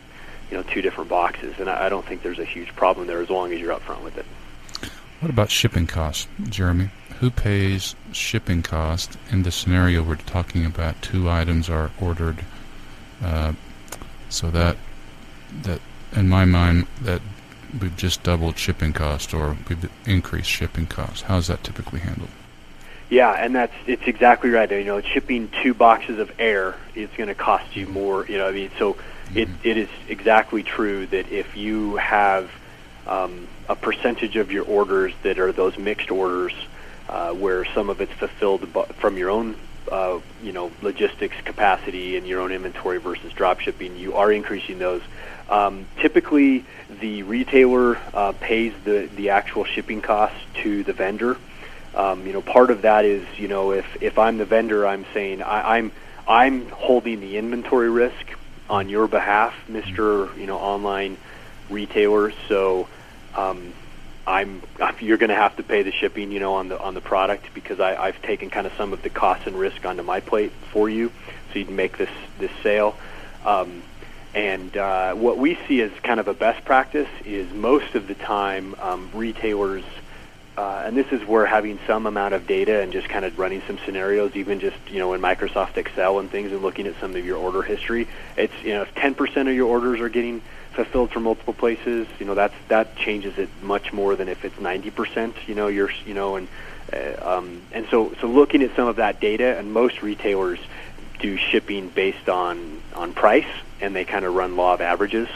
you 0.51 0.57
know 0.57 0.63
two 0.65 0.83
different 0.83 1.09
boxes. 1.09 1.55
And 1.59 1.71
I, 1.71 1.87
I 1.87 1.89
don't 1.89 2.05
think 2.05 2.23
there's 2.23 2.39
a 2.39 2.45
huge 2.45 2.75
problem 2.75 3.07
there 3.07 3.21
as 3.21 3.31
long 3.31 3.53
as 3.53 3.61
you're 3.61 3.77
upfront 3.77 4.03
with 4.03 4.19
it. 4.19 4.27
What 5.21 5.31
about 5.31 5.51
shipping 5.51 5.87
costs 5.87 6.29
jeremy? 6.49 6.91
Who 7.21 7.31
pays 7.31 7.95
shipping 8.13 8.63
costs 8.63 9.17
in 9.31 9.43
the 9.43 9.53
scenario 9.53 10.03
we're 10.03 10.17
talking 10.17 10.65
about? 10.65 11.01
Two 11.03 11.29
items 11.29 11.69
are 11.69 11.91
ordered 12.01 12.45
uh, 13.23 13.53
so 14.29 14.51
that 14.51 14.77
that 15.63 15.81
in 16.13 16.29
my 16.29 16.45
mind, 16.45 16.87
that 17.03 17.21
we've 17.81 17.97
just 17.97 18.23
doubled 18.23 18.59
shipping 18.59 18.93
cost 18.93 19.33
or 19.33 19.57
we've 19.69 19.91
increased 20.07 20.51
shipping 20.51 20.87
costs. 20.87 21.23
How 21.23 21.39
is 21.39 21.47
that 21.47 21.63
typically 21.63 22.01
handled? 22.01 22.31
Yeah, 23.09 23.33
and 23.33 23.55
that's 23.55 23.75
it's 23.87 24.07
exactly 24.07 24.51
right. 24.51 24.71
You 24.71 24.85
know, 24.85 25.01
shipping 25.01 25.51
two 25.63 25.75
boxes 25.75 26.19
of 26.21 26.33
air 26.39 26.77
is 26.95 27.11
going 27.17 27.29
to 27.29 27.35
cost 27.35 27.75
you 27.75 27.87
more. 27.89 28.25
You 28.27 28.39
know, 28.39 28.49
I 28.49 28.53
mean, 28.53 28.71
so 28.79 28.95
mm-hmm. 28.95 29.39
it 29.39 29.49
it 29.65 29.77
is 29.77 29.89
exactly 30.09 30.63
true 30.63 31.07
that 31.07 31.31
if 31.31 31.57
you 31.57 31.97
have 31.97 32.51
um, 33.09 33.49
a 33.69 33.75
percentage 33.75 34.37
of 34.37 34.53
your 34.53 34.65
orders 34.65 35.13
that 35.25 35.41
are 35.41 35.51
those 35.51 35.77
mixed 35.77 36.13
orders, 36.13 36.53
uh, 37.09 37.33
where 37.33 37.65
some 37.65 37.91
of 37.91 38.01
it's 38.01 38.13
fulfilled 38.13 38.69
from 38.95 39.17
your 39.17 39.31
own 39.31 39.57
uh, 39.91 40.21
you 40.41 40.53
know 40.53 40.73
logistics 40.83 41.37
capacity 41.45 42.17
and 42.17 42.27
your 42.27 42.41
own 42.41 42.53
inventory 42.53 42.99
versus 42.99 43.33
drop 43.33 43.61
shipping, 43.61 43.97
you 43.97 44.15
are 44.15 44.33
increasing 44.33 44.79
those. 44.79 45.03
Um, 45.49 45.87
typically, 46.01 46.65
the 47.01 47.23
retailer 47.25 47.97
uh, 48.15 48.33
pays 48.33 48.73
the 48.85 49.11
the 49.17 49.31
actual 49.31 49.65
shipping 49.65 50.01
costs 50.01 50.39
to 50.63 50.85
the 50.85 50.93
vendor. 50.93 51.37
Um, 51.95 52.27
you 52.27 52.33
know, 52.33 52.41
part 52.43 52.71
of 52.71 52.83
that 52.83 53.05
is 53.05 53.27
you 53.37 53.49
know 53.49 53.73
if 53.73 53.85
if 54.01 54.19
I'm 54.19 54.39
the 54.39 54.45
vendor, 54.45 54.87
I'm 54.87 55.05
saying 55.13 55.43
I, 55.43 55.77
I'm 55.79 55.93
I'm 56.27 56.69
holding 56.71 57.21
the 57.21 57.37
inventory 57.37 57.91
risk 57.91 58.35
on 58.69 58.89
your 58.89 59.09
behalf, 59.09 59.55
Mister. 59.69 60.35
You 60.39 60.47
know, 60.47 60.59
online 60.59 61.19
retailer. 61.69 62.33
So 62.49 62.89
um, 63.37 63.75
I'm 64.31 64.63
you're 65.01 65.19
going 65.19 65.31
to 65.31 65.35
have 65.35 65.57
to 65.57 65.63
pay 65.63 65.83
the 65.83 65.91
shipping, 65.91 66.31
you 66.31 66.39
know, 66.39 66.55
on 66.55 66.69
the 66.69 66.81
on 66.81 66.95
the 66.95 67.01
product 67.01 67.53
because 67.53 67.81
I, 67.81 67.97
I've 67.97 68.23
taken 68.23 68.49
kind 68.49 68.67
of 68.67 68.73
some 68.75 68.93
of 68.93 69.03
the 69.03 69.11
costs 69.11 69.47
and 69.47 69.57
risk 69.57 69.85
onto 69.85 70.03
my 70.03 70.21
plate 70.21 70.53
for 70.73 70.89
you, 70.89 71.11
so 71.53 71.59
you 71.59 71.65
can 71.65 71.77
make 71.77 71.99
this 71.99 72.11
this 72.39 72.53
sale. 72.63 72.97
Um, 73.45 73.83
and 74.33 74.77
uh, 74.77 75.15
what 75.15 75.39
we 75.39 75.59
see 75.67 75.83
as 75.83 75.91
kind 76.05 76.21
of 76.21 76.29
a 76.29 76.35
best 76.35 76.65
practice 76.65 77.09
is 77.25 77.53
most 77.53 77.97
of 77.97 78.07
the 78.07 78.15
time 78.15 78.77
um, 78.79 79.11
retailers, 79.13 79.83
uh, 80.57 80.85
and 80.87 80.97
this 80.97 81.09
is 81.11 81.27
where 81.27 81.45
having 81.45 81.81
some 81.89 82.07
amount 82.07 82.35
of 82.35 82.47
data 82.47 82.81
and 82.81 82.93
just 82.93 83.09
kind 83.09 83.25
of 83.25 83.37
running 83.37 83.63
some 83.67 83.79
scenarios, 83.85 84.37
even 84.37 84.61
just 84.61 84.77
you 84.89 85.01
know 85.01 85.13
in 85.13 85.21
Microsoft 85.21 85.77
Excel 85.77 86.21
and 86.21 86.31
things, 86.31 86.53
and 86.53 86.63
looking 86.63 86.87
at 86.87 86.95
some 87.01 87.17
of 87.17 87.27
your 87.27 87.39
order 87.39 87.63
history. 87.63 88.07
It's 88.37 88.55
you 88.63 88.75
know 88.75 88.83
if 88.83 88.95
10% 88.95 89.49
of 89.49 89.55
your 89.55 89.67
orders 89.67 89.99
are 89.99 90.09
getting 90.09 90.41
fulfilled 90.73 91.11
from 91.11 91.25
multiple 91.25 91.55
places, 91.55 92.07
you 92.19 92.27
know 92.27 92.35
that's 92.35 92.55
that 92.69 92.97
changes 92.97 93.39
it 93.39 93.49
much 93.63 93.93
more 93.93 94.17
than 94.17 94.29
if 94.29 94.45
it's 94.45 94.57
90%. 94.57 95.35
You 95.47 95.55
know, 95.55 95.69
you're 95.69 95.91
you 96.07 96.15
know, 96.15 96.37
and 96.37 96.49
uh, 96.93 97.37
um, 97.37 97.63
and 97.73 97.87
so 97.91 98.15
so 98.21 98.27
looking 98.27 98.63
at 98.63 98.75
some 98.77 98.89
of 98.89 98.97
that 98.97 99.21
data, 99.21 99.59
and 99.59 99.73
most 99.73 100.03
retailers 100.03 100.59
do 101.19 101.37
shipping 101.37 101.89
based 101.89 102.29
on 102.29 102.81
on 102.95 103.13
price, 103.13 103.51
and 103.81 103.95
they 103.95 104.05
kind 104.05 104.25
of 104.25 104.35
run 104.35 104.57
law 104.57 104.75
of 104.75 104.81
averages, 104.81 105.29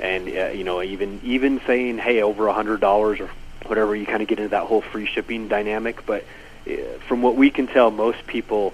and 0.00 0.28
uh, 0.28 0.46
you 0.48 0.64
know 0.64 0.82
even 0.82 1.20
even 1.24 1.60
saying 1.66 1.98
hey 1.98 2.22
over 2.22 2.46
a 2.46 2.52
hundred 2.52 2.80
dollars 2.80 3.20
or 3.20 3.30
whatever, 3.66 3.96
you 3.96 4.06
kind 4.06 4.22
of 4.22 4.28
get 4.28 4.38
into 4.38 4.50
that 4.50 4.64
whole 4.64 4.80
free 4.80 5.06
shipping 5.06 5.48
dynamic. 5.48 6.06
But 6.06 6.24
uh, 6.68 6.72
from 7.08 7.22
what 7.22 7.36
we 7.36 7.50
can 7.50 7.66
tell, 7.66 7.90
most 7.90 8.26
people 8.26 8.72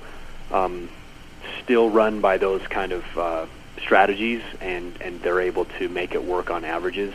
um, 0.51 0.89
still 1.63 1.91
run 1.91 2.21
by 2.21 2.39
those 2.39 2.63
kind 2.67 2.93
of 2.93 3.19
uh, 3.19 3.47
strategies, 3.83 4.43
and 4.61 4.97
and 5.01 5.21
they're 5.23 5.41
able 5.41 5.67
to 5.79 5.89
make 5.89 6.15
it 6.15 6.25
work 6.25 6.51
on 6.51 6.65
averages. 6.65 7.13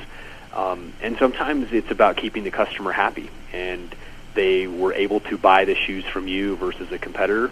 Um, 0.53 0.93
and 1.01 1.17
sometimes 1.17 1.71
it's 1.71 1.91
about 1.91 2.17
keeping 2.17 2.43
the 2.43 2.51
customer 2.51 2.91
happy, 2.91 3.29
and 3.53 3.93
they 4.33 4.67
were 4.67 4.93
able 4.93 5.19
to 5.21 5.37
buy 5.37 5.65
the 5.65 5.75
shoes 5.75 6.05
from 6.05 6.27
you 6.27 6.55
versus 6.57 6.91
a 6.91 6.97
competitor. 6.97 7.51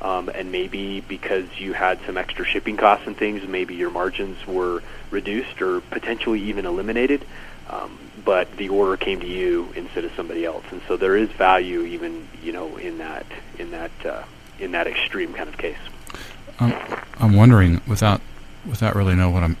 Um, 0.00 0.28
and 0.28 0.50
maybe 0.50 1.00
because 1.00 1.46
you 1.58 1.74
had 1.74 2.00
some 2.06 2.16
extra 2.16 2.44
shipping 2.44 2.76
costs 2.76 3.06
and 3.06 3.16
things, 3.16 3.46
maybe 3.46 3.76
your 3.76 3.90
margins 3.90 4.44
were 4.46 4.82
reduced 5.12 5.62
or 5.62 5.80
potentially 5.80 6.40
even 6.42 6.66
eliminated. 6.66 7.24
Um, 7.70 7.96
but 8.24 8.56
the 8.56 8.68
order 8.68 8.96
came 8.96 9.20
to 9.20 9.26
you 9.26 9.72
instead 9.76 10.04
of 10.04 10.12
somebody 10.16 10.44
else, 10.44 10.64
and 10.72 10.82
so 10.88 10.96
there 10.96 11.16
is 11.16 11.28
value 11.30 11.82
even 11.82 12.28
you 12.42 12.52
know 12.52 12.76
in 12.76 12.98
that 12.98 13.26
in 13.58 13.70
that 13.70 13.92
uh, 14.04 14.24
in 14.58 14.72
that 14.72 14.86
extreme 14.86 15.32
kind 15.32 15.48
of 15.48 15.56
case. 15.56 15.78
I'm 16.58 17.34
wondering, 17.34 17.80
without 17.86 18.20
without 18.66 18.94
really 18.94 19.14
know 19.14 19.30
what 19.30 19.42
I'm 19.42 19.56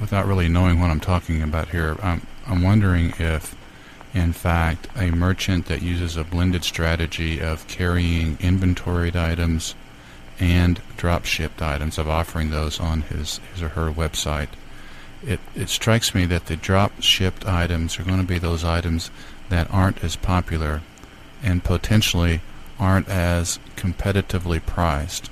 without 0.00 0.26
really 0.26 0.48
knowing 0.48 0.80
what 0.80 0.90
I'm 0.90 1.00
talking 1.00 1.42
about 1.42 1.68
here, 1.70 1.96
I'm 2.02 2.26
I'm 2.46 2.62
wondering 2.62 3.12
if 3.18 3.56
in 4.12 4.32
fact 4.32 4.88
a 4.96 5.10
merchant 5.10 5.66
that 5.66 5.82
uses 5.82 6.16
a 6.16 6.24
blended 6.24 6.64
strategy 6.64 7.40
of 7.40 7.66
carrying 7.66 8.38
inventoried 8.40 9.16
items 9.16 9.74
and 10.38 10.80
drop 10.96 11.24
shipped 11.24 11.62
items 11.62 11.98
of 11.98 12.08
offering 12.08 12.50
those 12.50 12.80
on 12.80 13.02
his 13.02 13.38
his 13.52 13.62
or 13.62 13.70
her 13.70 13.90
website 13.90 14.48
it 15.22 15.40
it 15.54 15.68
strikes 15.68 16.14
me 16.14 16.26
that 16.26 16.46
the 16.46 16.56
drop 16.56 16.92
shipped 17.00 17.46
items 17.46 17.98
are 17.98 18.04
going 18.04 18.20
to 18.20 18.26
be 18.26 18.38
those 18.38 18.64
items 18.64 19.10
that 19.48 19.70
aren't 19.72 20.02
as 20.02 20.16
popular 20.16 20.82
and 21.42 21.64
potentially 21.64 22.40
aren't 22.78 23.08
as 23.08 23.58
competitively 23.76 24.64
priced 24.64 25.30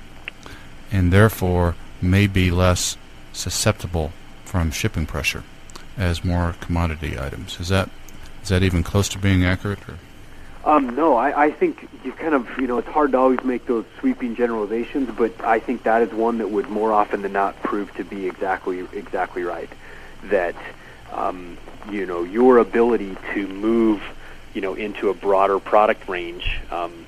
and 0.91 1.11
therefore 1.11 1.75
may 2.01 2.27
be 2.27 2.51
less 2.51 2.97
susceptible 3.33 4.11
from 4.45 4.71
shipping 4.71 5.05
pressure 5.05 5.43
as 5.97 6.23
more 6.23 6.55
commodity 6.61 7.19
items. 7.19 7.59
Is 7.59 7.69
that 7.69 7.89
is 8.41 8.49
that 8.49 8.63
even 8.63 8.83
close 8.83 9.09
to 9.09 9.19
being 9.19 9.43
accurate? 9.43 9.79
Or? 9.87 9.97
Um, 10.65 10.95
no, 10.95 11.15
I, 11.15 11.45
I 11.45 11.51
think 11.51 11.89
you 12.03 12.13
kind 12.13 12.33
of 12.33 12.47
you 12.57 12.67
know 12.67 12.77
it's 12.77 12.87
hard 12.87 13.11
to 13.11 13.17
always 13.17 13.43
make 13.43 13.65
those 13.65 13.85
sweeping 13.99 14.35
generalizations, 14.35 15.09
but 15.17 15.43
I 15.43 15.59
think 15.59 15.83
that 15.83 16.01
is 16.01 16.11
one 16.11 16.37
that 16.37 16.49
would 16.49 16.69
more 16.69 16.93
often 16.93 17.21
than 17.21 17.33
not 17.33 17.61
prove 17.61 17.93
to 17.95 18.03
be 18.03 18.27
exactly 18.27 18.79
exactly 18.93 19.43
right. 19.43 19.69
That 20.25 20.55
um, 21.11 21.57
you 21.91 22.05
know 22.05 22.23
your 22.23 22.59
ability 22.59 23.17
to 23.33 23.47
move 23.47 24.01
you 24.53 24.61
know 24.61 24.75
into 24.75 25.09
a 25.09 25.13
broader 25.13 25.59
product 25.59 26.07
range 26.07 26.59
um, 26.71 27.05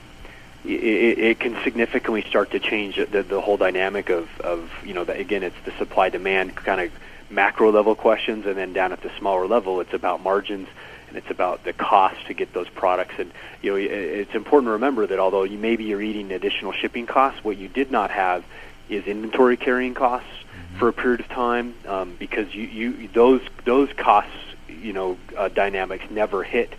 it, 0.66 1.20
it 1.20 1.40
can 1.40 1.62
significantly 1.64 2.24
start 2.24 2.52
to 2.52 2.60
change 2.60 2.96
the, 2.96 3.24
the 3.24 3.42
whole 3.42 3.58
dynamic 3.58 4.10
of, 4.10 4.30
of 4.42 4.72
you 4.84 4.94
know, 4.94 5.04
the, 5.04 5.14
again, 5.14 5.44
it's 5.44 5.56
the 5.66 5.72
supply 5.78 6.10
demand 6.10 6.56
kind 6.56 6.82
of 6.82 6.92
macro 7.30 7.72
level 7.72 7.96
questions, 7.96 8.46
and 8.46 8.58
then 8.58 8.74
down 8.74 8.92
at 8.92 9.02
the 9.02 9.12
smaller 9.18 9.48
level, 9.48 9.82
it's 9.82 9.94
about 9.94 10.22
margins 10.22 10.68
and 11.08 11.18
it's 11.18 11.30
about 11.30 11.64
the 11.64 11.74
cost 11.74 12.18
to 12.28 12.34
get 12.34 12.54
those 12.54 12.70
products. 12.70 13.16
And 13.18 13.32
you 13.62 13.72
know, 13.72 13.78
it's 13.78 14.34
important 14.34 14.68
to 14.68 14.72
remember 14.74 15.08
that 15.08 15.20
although 15.20 15.44
you 15.44 15.58
maybe 15.58 15.86
you're 15.86 16.02
eating 16.02 16.32
additional 16.32 16.72
shipping 16.72 17.06
costs, 17.06 17.44
what 17.44 17.58
you 17.58 17.68
did 17.68 17.92
not 17.92 18.12
have 18.12 18.44
is 18.90 19.06
inventory 19.06 19.58
carrying 19.58 19.94
costs 19.94 20.30
mm-hmm. 20.30 20.80
for 20.80 20.90
a 20.90 20.94
period 20.94 21.20
of 21.20 21.30
time 21.30 21.74
um, 21.88 22.16
because 22.18 22.54
you, 22.54 22.64
you 22.64 23.08
those 23.10 23.42
those 23.66 23.92
costs 23.94 24.32
you 24.68 24.94
know 24.94 25.18
uh, 25.38 25.48
dynamics 25.50 26.06
never 26.12 26.44
hit 26.44 26.74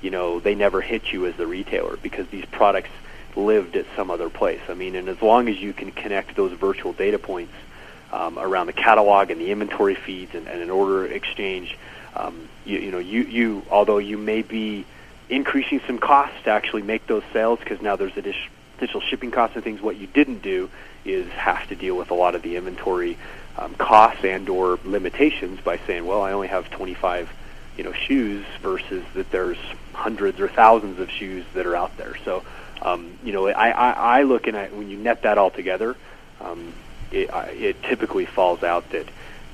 you 0.00 0.10
know 0.10 0.40
they 0.40 0.54
never 0.54 0.80
hit 0.80 1.12
you 1.12 1.26
as 1.26 1.36
the 1.36 1.46
retailer 1.46 1.96
because 1.98 2.26
these 2.28 2.46
products 2.46 2.90
lived 3.36 3.76
at 3.76 3.86
some 3.96 4.10
other 4.10 4.28
place. 4.30 4.60
I 4.68 4.74
mean, 4.74 4.94
and 4.94 5.08
as 5.08 5.20
long 5.22 5.48
as 5.48 5.56
you 5.56 5.72
can 5.72 5.92
connect 5.92 6.36
those 6.36 6.52
virtual 6.52 6.92
data 6.92 7.18
points 7.18 7.52
um, 8.12 8.38
around 8.38 8.66
the 8.66 8.72
catalog 8.72 9.30
and 9.30 9.40
the 9.40 9.50
inventory 9.50 9.94
feeds 9.94 10.34
and, 10.34 10.48
and 10.48 10.62
an 10.62 10.70
order 10.70 11.06
exchange, 11.06 11.78
um, 12.16 12.48
you, 12.64 12.78
you 12.78 12.90
know, 12.90 12.98
you, 12.98 13.22
you 13.22 13.62
although 13.70 13.98
you 13.98 14.18
may 14.18 14.42
be 14.42 14.84
increasing 15.28 15.80
some 15.86 15.98
costs 15.98 16.36
to 16.44 16.50
actually 16.50 16.82
make 16.82 17.06
those 17.06 17.22
sales 17.32 17.58
because 17.60 17.80
now 17.80 17.96
there's 17.96 18.16
additional 18.16 19.00
shipping 19.02 19.30
costs 19.30 19.54
and 19.54 19.64
things. 19.64 19.80
What 19.80 19.96
you 19.96 20.06
didn't 20.08 20.42
do 20.42 20.68
is 21.04 21.28
have 21.28 21.68
to 21.68 21.76
deal 21.76 21.96
with 21.96 22.10
a 22.10 22.14
lot 22.14 22.34
of 22.34 22.42
the 22.42 22.56
inventory 22.56 23.16
um, 23.56 23.74
costs 23.74 24.24
and 24.24 24.48
or 24.48 24.78
limitations 24.84 25.60
by 25.60 25.78
saying, 25.86 26.04
well, 26.04 26.22
I 26.22 26.32
only 26.32 26.48
have 26.48 26.68
25 26.70 27.30
you 27.76 27.84
know 27.84 27.92
shoes 27.92 28.44
versus 28.60 29.02
that 29.14 29.30
there's 29.30 29.56
hundreds 29.94 30.38
or 30.40 30.48
thousands 30.48 30.98
of 30.98 31.10
shoes 31.10 31.44
that 31.54 31.66
are 31.66 31.76
out 31.76 31.96
there. 31.96 32.14
So 32.24 32.44
um, 32.82 33.18
you 33.22 33.32
know, 33.32 33.48
I, 33.48 33.70
I, 33.70 33.90
I 33.90 34.22
look 34.22 34.48
at 34.48 34.74
when 34.74 34.90
you 34.90 34.96
net 34.96 35.22
that 35.22 35.38
all 35.38 35.50
together, 35.50 35.96
um, 36.40 36.72
it, 37.12 37.30
it 37.32 37.82
typically 37.82 38.26
falls 38.26 38.62
out 38.62 38.90
that 38.90 39.06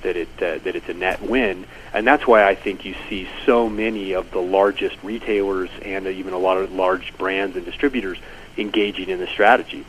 that 0.03 0.17
it 0.17 0.29
uh, 0.37 0.59
that 0.62 0.77
it's 0.77 0.89
a 0.89 0.95
net 0.95 1.23
win, 1.23 1.67
and 1.93 2.07
that's 2.07 2.27
why 2.27 2.47
I 2.47 2.55
think 2.55 2.85
you 2.85 2.95
see 3.09 3.29
so 3.45 3.69
many 3.69 4.12
of 4.12 4.31
the 4.31 4.41
largest 4.41 4.97
retailers 5.03 5.71
and 5.83 6.07
even 6.07 6.33
a 6.33 6.39
lot 6.39 6.59
of 6.59 6.73
large 6.73 7.17
brands 7.19 7.57
and 7.57 7.65
distributors 7.65 8.19
engaging 8.57 9.09
in 9.09 9.19
the 9.19 9.27
strategy, 9.27 9.85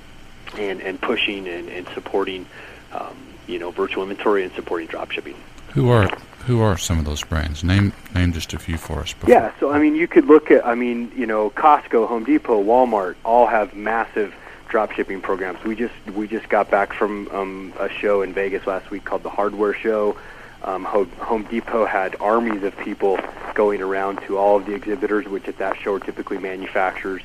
and 0.58 0.82
and 0.82 1.00
pushing 1.00 1.48
and, 1.48 1.70
and 1.70 1.88
supporting, 1.90 2.46
um, 2.94 3.18
you 3.48 3.60
know, 3.60 3.72
virtual 3.72 4.04
inventory 4.04 4.44
and 4.44 4.54
supporting 4.54 4.88
drop 4.88 5.12
shipping. 5.12 5.36
Who 5.74 5.90
are 5.90 6.10
who 6.48 6.62
are 6.62 6.78
some 6.78 6.98
of 6.98 7.04
those 7.04 7.24
brands? 7.24 7.62
Name 7.62 7.92
name 8.16 8.32
just 8.32 8.54
a 8.54 8.60
few 8.60 8.78
for 8.78 9.02
us. 9.02 9.12
Before. 9.14 9.30
Yeah, 9.30 9.52
so 9.60 9.70
I 9.70 9.80
mean, 9.80 9.96
you 9.96 10.08
could 10.08 10.26
look 10.26 10.50
at, 10.50 10.66
I 10.66 10.76
mean, 10.76 11.12
you 11.16 11.26
know, 11.26 11.50
Costco, 11.50 12.08
Home 12.08 12.24
Depot, 12.24 12.64
Walmart, 12.64 13.16
all 13.26 13.46
have 13.48 13.76
massive 13.76 14.34
drop 14.70 14.94
shipping 14.94 15.22
programs. 15.22 15.62
We 15.64 15.76
just 15.76 15.94
we 16.16 16.26
just 16.28 16.48
got 16.48 16.72
back 16.72 16.94
from 16.94 17.28
um, 17.30 17.74
a 17.78 17.90
show 17.90 18.22
in 18.22 18.34
Vegas 18.34 18.66
last 18.66 18.90
week 18.90 19.04
called 19.04 19.24
the 19.24 19.30
Hardware 19.30 19.74
Show. 19.74 20.18
Um, 20.64 20.86
Home 20.86 21.44
Depot 21.44 21.86
had 21.86 22.16
armies 22.22 22.64
of 22.64 22.76
people 22.78 23.20
going 23.54 23.82
around 23.82 24.22
to 24.22 24.38
all 24.38 24.58
of 24.58 24.66
the 24.66 24.74
exhibitors, 24.74 25.28
which 25.28 25.48
at 25.48 25.58
that 25.58 25.78
show 25.78 25.96
are 25.96 26.00
typically 26.00 26.38
manufacturers, 26.38 27.22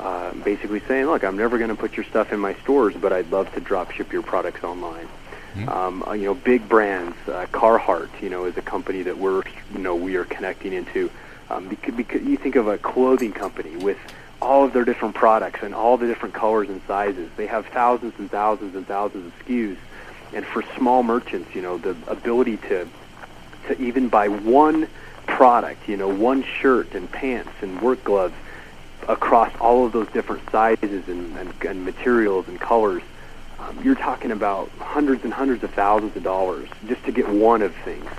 uh, 0.00 0.32
basically 0.44 0.80
saying, 0.88 1.06
"Look, 1.06 1.24
I'm 1.24 1.36
never 1.36 1.58
going 1.58 1.70
to 1.70 1.76
put 1.76 1.94
your 1.96 2.04
stuff 2.04 2.32
in 2.32 2.40
my 2.40 2.54
stores, 2.54 2.94
but 2.98 3.12
I'd 3.12 3.30
love 3.30 3.52
to 3.52 3.60
drop 3.60 3.90
ship 3.90 4.12
your 4.14 4.22
products 4.22 4.64
online." 4.64 5.08
Mm-hmm. 5.54 5.68
Um, 5.68 6.02
uh, 6.06 6.12
you 6.12 6.26
know, 6.26 6.34
big 6.34 6.68
brands, 6.68 7.16
uh, 7.26 7.46
Carhartt, 7.52 8.08
you 8.22 8.30
know, 8.30 8.44
is 8.46 8.56
a 8.56 8.62
company 8.62 9.02
that 9.02 9.18
we're, 9.18 9.42
you 9.72 9.78
know, 9.78 9.94
we 9.94 10.16
are 10.16 10.24
connecting 10.24 10.72
into. 10.72 11.10
Um, 11.50 11.68
because, 11.68 11.94
because 11.94 12.22
you 12.22 12.36
think 12.36 12.56
of 12.56 12.68
a 12.68 12.78
clothing 12.78 13.32
company 13.32 13.76
with 13.76 13.98
all 14.40 14.64
of 14.64 14.72
their 14.72 14.84
different 14.84 15.14
products 15.14 15.60
and 15.62 15.74
all 15.74 15.96
the 15.96 16.06
different 16.06 16.34
colors 16.34 16.68
and 16.68 16.80
sizes. 16.86 17.30
They 17.36 17.46
have 17.46 17.66
thousands 17.66 18.14
and 18.18 18.30
thousands 18.30 18.74
and 18.74 18.86
thousands 18.86 19.26
of 19.26 19.46
SKUs. 19.46 19.76
And 20.34 20.44
for 20.44 20.64
small 20.76 21.02
merchants, 21.02 21.54
you 21.54 21.62
know, 21.62 21.78
the 21.78 21.96
ability 22.08 22.56
to 22.68 22.88
to 23.68 23.80
even 23.80 24.08
buy 24.08 24.26
one 24.26 24.88
product, 25.26 25.88
you 25.88 25.96
know, 25.96 26.08
one 26.08 26.42
shirt 26.42 26.94
and 26.94 27.10
pants 27.10 27.52
and 27.60 27.80
work 27.80 28.02
gloves 28.02 28.34
across 29.08 29.54
all 29.60 29.86
of 29.86 29.92
those 29.92 30.08
different 30.08 30.42
sizes 30.50 31.08
and, 31.08 31.36
and, 31.36 31.52
and 31.66 31.84
materials 31.84 32.48
and 32.48 32.58
colors, 32.60 33.02
um, 33.62 33.82
you're 33.84 33.94
talking 33.94 34.30
about 34.30 34.70
hundreds 34.78 35.24
and 35.24 35.32
hundreds 35.32 35.62
of 35.62 35.70
thousands 35.72 36.16
of 36.16 36.22
dollars 36.22 36.68
just 36.86 37.04
to 37.04 37.12
get 37.12 37.28
one 37.28 37.62
of 37.62 37.74
things. 37.84 38.10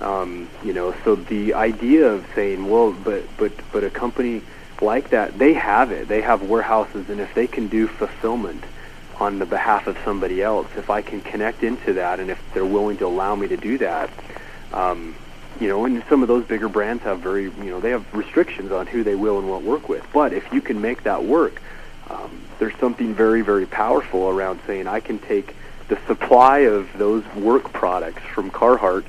Um, 0.00 0.48
you 0.64 0.72
know, 0.72 0.94
so 1.04 1.14
the 1.16 1.54
idea 1.54 2.08
of 2.08 2.26
saying, 2.34 2.68
well, 2.68 2.92
but 2.92 3.24
but 3.36 3.52
but 3.72 3.84
a 3.84 3.90
company 3.90 4.42
like 4.80 5.10
that, 5.10 5.38
they 5.38 5.54
have 5.54 5.92
it. 5.92 6.08
They 6.08 6.20
have 6.20 6.42
warehouses, 6.42 7.08
and 7.08 7.20
if 7.20 7.32
they 7.34 7.46
can 7.46 7.68
do 7.68 7.86
fulfillment 7.86 8.64
on 9.18 9.38
the 9.38 9.46
behalf 9.46 9.86
of 9.86 9.96
somebody 10.04 10.42
else, 10.42 10.66
if 10.76 10.90
I 10.90 11.00
can 11.02 11.20
connect 11.20 11.62
into 11.62 11.94
that, 11.94 12.20
and 12.20 12.30
if 12.30 12.40
they're 12.52 12.64
willing 12.64 12.96
to 12.98 13.06
allow 13.06 13.34
me 13.36 13.46
to 13.48 13.56
do 13.56 13.78
that, 13.78 14.10
um, 14.72 15.14
you 15.60 15.68
know, 15.68 15.84
and 15.84 16.02
some 16.08 16.22
of 16.22 16.28
those 16.28 16.44
bigger 16.44 16.68
brands 16.68 17.04
have 17.04 17.20
very, 17.20 17.44
you 17.44 17.70
know, 17.70 17.80
they 17.80 17.90
have 17.90 18.12
restrictions 18.12 18.72
on 18.72 18.88
who 18.88 19.04
they 19.04 19.14
will 19.14 19.38
and 19.38 19.48
won't 19.48 19.64
work 19.64 19.88
with. 19.88 20.04
But 20.12 20.32
if 20.32 20.52
you 20.52 20.60
can 20.60 20.80
make 20.80 21.04
that 21.04 21.24
work, 21.24 21.62
um, 22.10 22.40
there's 22.58 22.76
something 22.76 23.14
very, 23.14 23.42
very 23.42 23.66
powerful 23.66 24.28
around 24.28 24.60
saying 24.66 24.86
I 24.86 25.00
can 25.00 25.18
take 25.18 25.54
the 25.88 25.98
supply 26.06 26.60
of 26.60 26.88
those 26.96 27.24
work 27.34 27.72
products 27.72 28.22
from 28.34 28.50
Carhartt, 28.50 29.04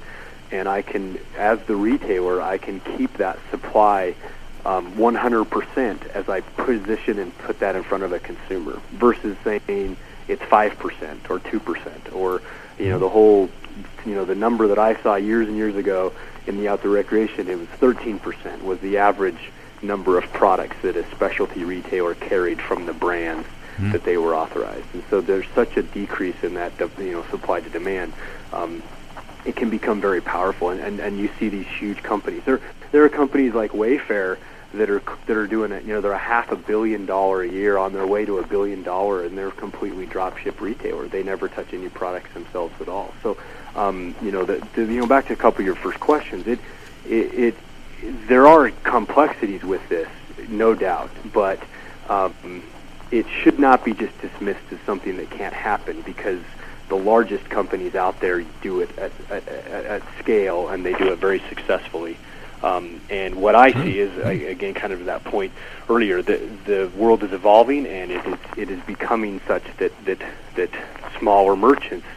and 0.52 0.68
I 0.68 0.82
can, 0.82 1.20
as 1.38 1.62
the 1.64 1.76
retailer, 1.76 2.42
I 2.42 2.58
can 2.58 2.80
keep 2.80 3.14
that 3.18 3.40
supply 3.50 4.16
um, 4.66 4.94
100% 4.94 6.08
as 6.08 6.28
I 6.28 6.42
position 6.42 7.20
and 7.20 7.38
put 7.40 7.60
that 7.60 7.76
in 7.76 7.84
front 7.84 8.04
of 8.04 8.12
a 8.12 8.20
consumer, 8.20 8.82
versus 8.92 9.38
saying 9.44 9.98
it's 10.28 10.42
five 10.44 10.78
percent 10.80 11.30
or 11.30 11.40
two 11.40 11.60
percent 11.60 12.12
or 12.12 12.42
you 12.80 12.90
know 12.90 12.98
the 12.98 13.10
whole 13.10 13.48
you 14.06 14.16
know 14.16 14.26
the 14.26 14.34
number 14.34 14.68
that 14.70 14.80
I 14.80 15.00
saw 15.04 15.16
years 15.16 15.48
and 15.48 15.56
years 15.56 15.76
ago 15.76 16.14
in 16.48 16.58
the 16.58 16.68
outdoor 16.68 16.92
recreation, 16.92 17.48
it 17.48 17.58
was 17.58 17.68
13% 17.80 18.62
was 18.62 18.80
the 18.80 18.98
average 18.98 19.52
number 19.82 20.18
of 20.18 20.32
products 20.34 20.78
that 20.82 20.96
a 20.96 21.10
specialty 21.12 21.64
retailer 21.64 22.16
carried 22.16 22.62
from 22.62 22.86
the 22.86 22.94
brands 22.94 23.48
mm-hmm. 23.48 23.92
that 23.92 24.04
they 24.04 24.18
were 24.18 24.36
authorized. 24.36 24.86
And 24.94 25.04
so 25.10 25.22
there's 25.22 25.46
such 25.54 25.78
a 25.78 25.84
decrease 25.84 26.44
in 26.44 26.54
that 26.56 26.74
you 27.00 27.12
know 27.12 27.26
supply 27.30 27.62
to 27.62 27.70
demand. 27.70 28.14
Um, 28.54 28.82
it 29.46 29.56
can 29.56 29.70
become 29.70 30.02
very 30.02 30.22
powerful, 30.22 30.70
and, 30.70 30.82
and, 30.82 31.00
and 31.00 31.20
you 31.20 31.30
see 31.38 31.50
these 31.50 31.68
huge 31.68 32.02
companies. 32.02 32.44
There 32.46 32.62
there 32.92 33.04
are 33.04 33.10
companies 33.10 33.54
like 33.54 33.72
Wayfair 33.72 34.38
that 34.74 34.90
are 34.90 35.04
that 35.28 35.38
are 35.38 35.48
doing 35.48 35.72
it. 35.72 35.84
You 35.84 35.94
know, 35.94 36.02
they're 36.02 36.12
a 36.12 36.18
half 36.18 36.52
a 36.52 36.56
billion 36.56 37.06
dollar 37.06 37.44
a 37.44 37.50
year 37.50 37.78
on 37.78 37.94
their 37.94 38.08
way 38.08 38.26
to 38.26 38.40
a 38.40 38.48
billion 38.48 38.82
dollar, 38.82 39.24
and 39.24 39.38
they're 39.38 39.52
completely 39.52 40.06
drop 40.06 40.38
ship 40.38 40.62
retailer. 40.62 41.08
They 41.08 41.22
never 41.22 41.48
touch 41.48 41.74
any 41.74 41.90
products 41.90 42.34
themselves 42.34 42.74
at 42.82 42.88
all. 42.88 43.14
So 43.22 43.38
um, 43.76 44.16
you 44.22 44.32
know, 44.32 44.46
the, 44.46 44.66
the, 44.74 44.86
you 44.86 45.02
know, 45.02 45.08
back 45.08 45.28
to 45.28 45.34
a 45.34 45.36
couple 45.36 45.62
of 45.62 45.66
your 45.66 45.76
first 45.76 46.00
questions, 46.00 46.48
it, 46.48 46.60
it, 47.06 47.34
it, 47.34 47.56
there 48.28 48.48
are 48.48 48.72
complexities 48.84 49.64
with 49.64 49.88
this, 49.90 50.08
no 50.50 50.74
doubt, 50.76 51.10
but 51.34 51.60
um, 52.10 52.64
it 53.12 53.26
should 53.42 53.60
not 53.60 53.84
be 53.86 53.94
just 53.94 54.20
dismissed 54.22 54.62
as 54.72 54.80
something 54.86 55.18
that 55.18 55.30
can't 55.30 55.54
happen 55.54 56.02
because 56.02 56.42
the 56.90 56.96
largest 56.96 57.50
companies 57.50 57.96
out 57.96 58.20
there 58.20 58.44
do 58.62 58.82
it 58.82 58.98
at, 58.98 59.12
at, 59.30 59.48
at 59.48 60.04
scale 60.20 60.70
and 60.70 60.86
they 60.86 60.94
do 60.94 61.12
it 61.12 61.18
very 61.18 61.40
successfully. 61.50 62.18
Um, 62.64 63.02
and 63.10 63.36
what 63.36 63.54
I 63.54 63.72
see 63.84 64.00
is, 64.00 64.18
again, 64.18 64.74
kind 64.74 64.94
of 64.94 65.06
that 65.06 65.24
point 65.24 65.52
earlier, 65.90 66.22
the 66.22 66.38
the 66.66 66.92
world 66.96 67.24
is 67.24 67.32
evolving 67.32 67.86
and 67.86 68.12
it 68.12 68.26
is 68.26 68.38
it 68.58 68.70
is 68.72 68.82
becoming 68.86 69.40
such 69.48 69.64
that 69.78 69.92
that 70.06 70.20
that 70.56 70.70
smaller 71.20 71.56
merchants 71.56 72.08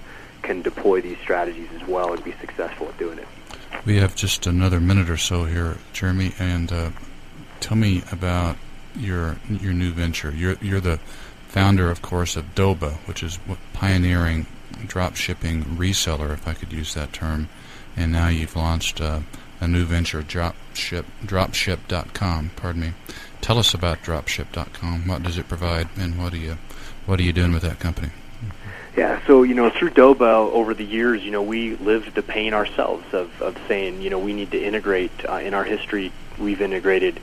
can 0.42 0.62
deploy 0.62 1.00
these 1.00 1.18
strategies 1.18 1.68
as 1.74 1.86
well 1.86 2.12
and 2.12 2.24
be 2.24 2.32
successful 2.40 2.88
at 2.88 2.96
doing 2.98 3.18
it. 3.18 3.28
We 3.88 3.96
have 3.96 4.14
just 4.14 4.46
another 4.46 4.81
minute 4.81 5.09
or 5.09 5.16
so 5.16 5.46
here, 5.46 5.79
Jeremy, 5.94 6.35
and 6.38 6.70
uh, 6.70 6.90
tell 7.59 7.74
me 7.79 8.03
about 8.12 8.59
your 8.94 9.38
your 9.48 9.72
new 9.72 9.92
venture. 9.92 10.31
You're 10.31 10.57
you're 10.61 10.79
the 10.79 10.98
founder, 11.46 11.90
of 11.90 12.03
course, 12.03 12.37
of 12.37 12.55
Doba, 12.55 12.96
which 13.09 13.22
is 13.22 13.38
pioneering 13.72 14.44
drop 14.87 15.16
shipping 15.16 15.64
reseller, 15.64 16.35
if 16.35 16.46
I 16.46 16.53
could 16.53 16.70
use 16.70 16.92
that 16.92 17.14
term, 17.14 17.48
and 17.96 18.12
now 18.12 18.29
you've 18.29 18.57
launched 18.57 19.01
uh, 19.01 19.20
a 19.59 19.66
new 19.66 19.87
venture, 19.87 20.20
Dropship, 20.20 21.07
Dropship.com. 21.24 22.51
Pardon 22.57 22.83
me. 22.83 22.92
Tell 23.40 23.59
us 23.59 23.72
about 23.72 24.03
Dropship.com. 24.03 25.09
What 25.09 25.22
does 25.22 25.38
it 25.38 25.48
provide, 25.48 25.88
and 25.96 26.22
what 26.22 26.35
are 26.35 26.37
you 26.37 26.59
what 27.07 27.18
are 27.18 27.22
you 27.24 27.33
doing 27.33 27.55
with 27.55 27.62
that 27.62 27.79
company? 27.79 28.11
Yeah, 28.98 29.24
so 29.28 29.44
you 29.44 29.54
know, 29.54 29.70
through 29.70 29.90
Doba 29.90 30.50
over 30.52 30.74
the 30.74 30.84
years, 30.84 31.22
you 31.22 31.30
know, 31.30 31.44
we 31.44 31.76
lived 31.76 32.16
the 32.16 32.22
pain 32.22 32.52
ourselves 32.52 33.04
of, 33.14 33.40
of 33.40 33.56
saying, 33.68 34.02
you 34.02 34.11
know, 34.11 34.18
we 34.18 34.32
need 34.32 34.50
to 34.50 34.61
integrate. 34.61 35.12
Uh, 35.24 35.34
in 35.34 35.54
our 35.54 35.62
history, 35.62 36.11
we've 36.37 36.61
integrated 36.61 37.20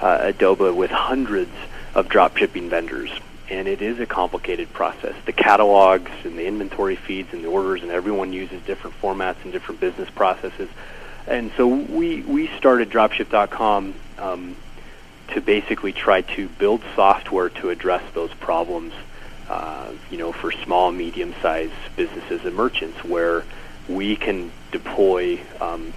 uh, 0.00 0.32
Adoba 0.32 0.74
with 0.74 0.90
hundreds 0.90 1.52
of 1.94 2.08
drop 2.08 2.38
shipping 2.38 2.70
vendors, 2.70 3.10
and 3.50 3.68
it 3.68 3.82
is 3.82 4.00
a 4.00 4.06
complicated 4.06 4.72
process. 4.72 5.14
The 5.26 5.34
catalogs 5.34 6.10
and 6.24 6.38
the 6.38 6.46
inventory 6.46 6.96
feeds 6.96 7.34
and 7.34 7.44
the 7.44 7.48
orders, 7.48 7.82
and 7.82 7.90
everyone 7.90 8.32
uses 8.32 8.62
different 8.62 8.98
formats 8.98 9.36
and 9.44 9.52
different 9.52 9.82
business 9.82 10.08
processes. 10.08 10.70
And 11.26 11.52
so 11.58 11.66
we 11.66 12.22
we 12.22 12.48
started 12.56 12.88
Dropship.com 12.88 13.92
um, 14.16 14.56
to 15.34 15.42
basically 15.42 15.92
try 15.92 16.22
to 16.22 16.48
build 16.48 16.82
software 16.96 17.50
to 17.50 17.68
address 17.68 18.02
those 18.14 18.32
problems 18.32 18.94
uh, 19.48 19.92
you 20.10 20.18
know, 20.18 20.32
for 20.32 20.52
small, 20.52 20.92
medium-sized 20.92 21.72
businesses 21.96 22.44
and 22.44 22.54
merchants, 22.54 23.02
where 23.04 23.44
we 23.88 24.16
can 24.16 24.52
deploy 24.72 25.40
um, 25.60 25.92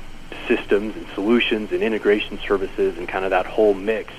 systems 0.47 0.95
and 0.95 1.07
solutions 1.13 1.71
and 1.71 1.83
integration 1.83 2.39
services 2.39 2.97
and 2.97 3.07
kind 3.07 3.25
of 3.25 3.31
that 3.31 3.45
whole 3.45 3.73
mix 3.73 4.13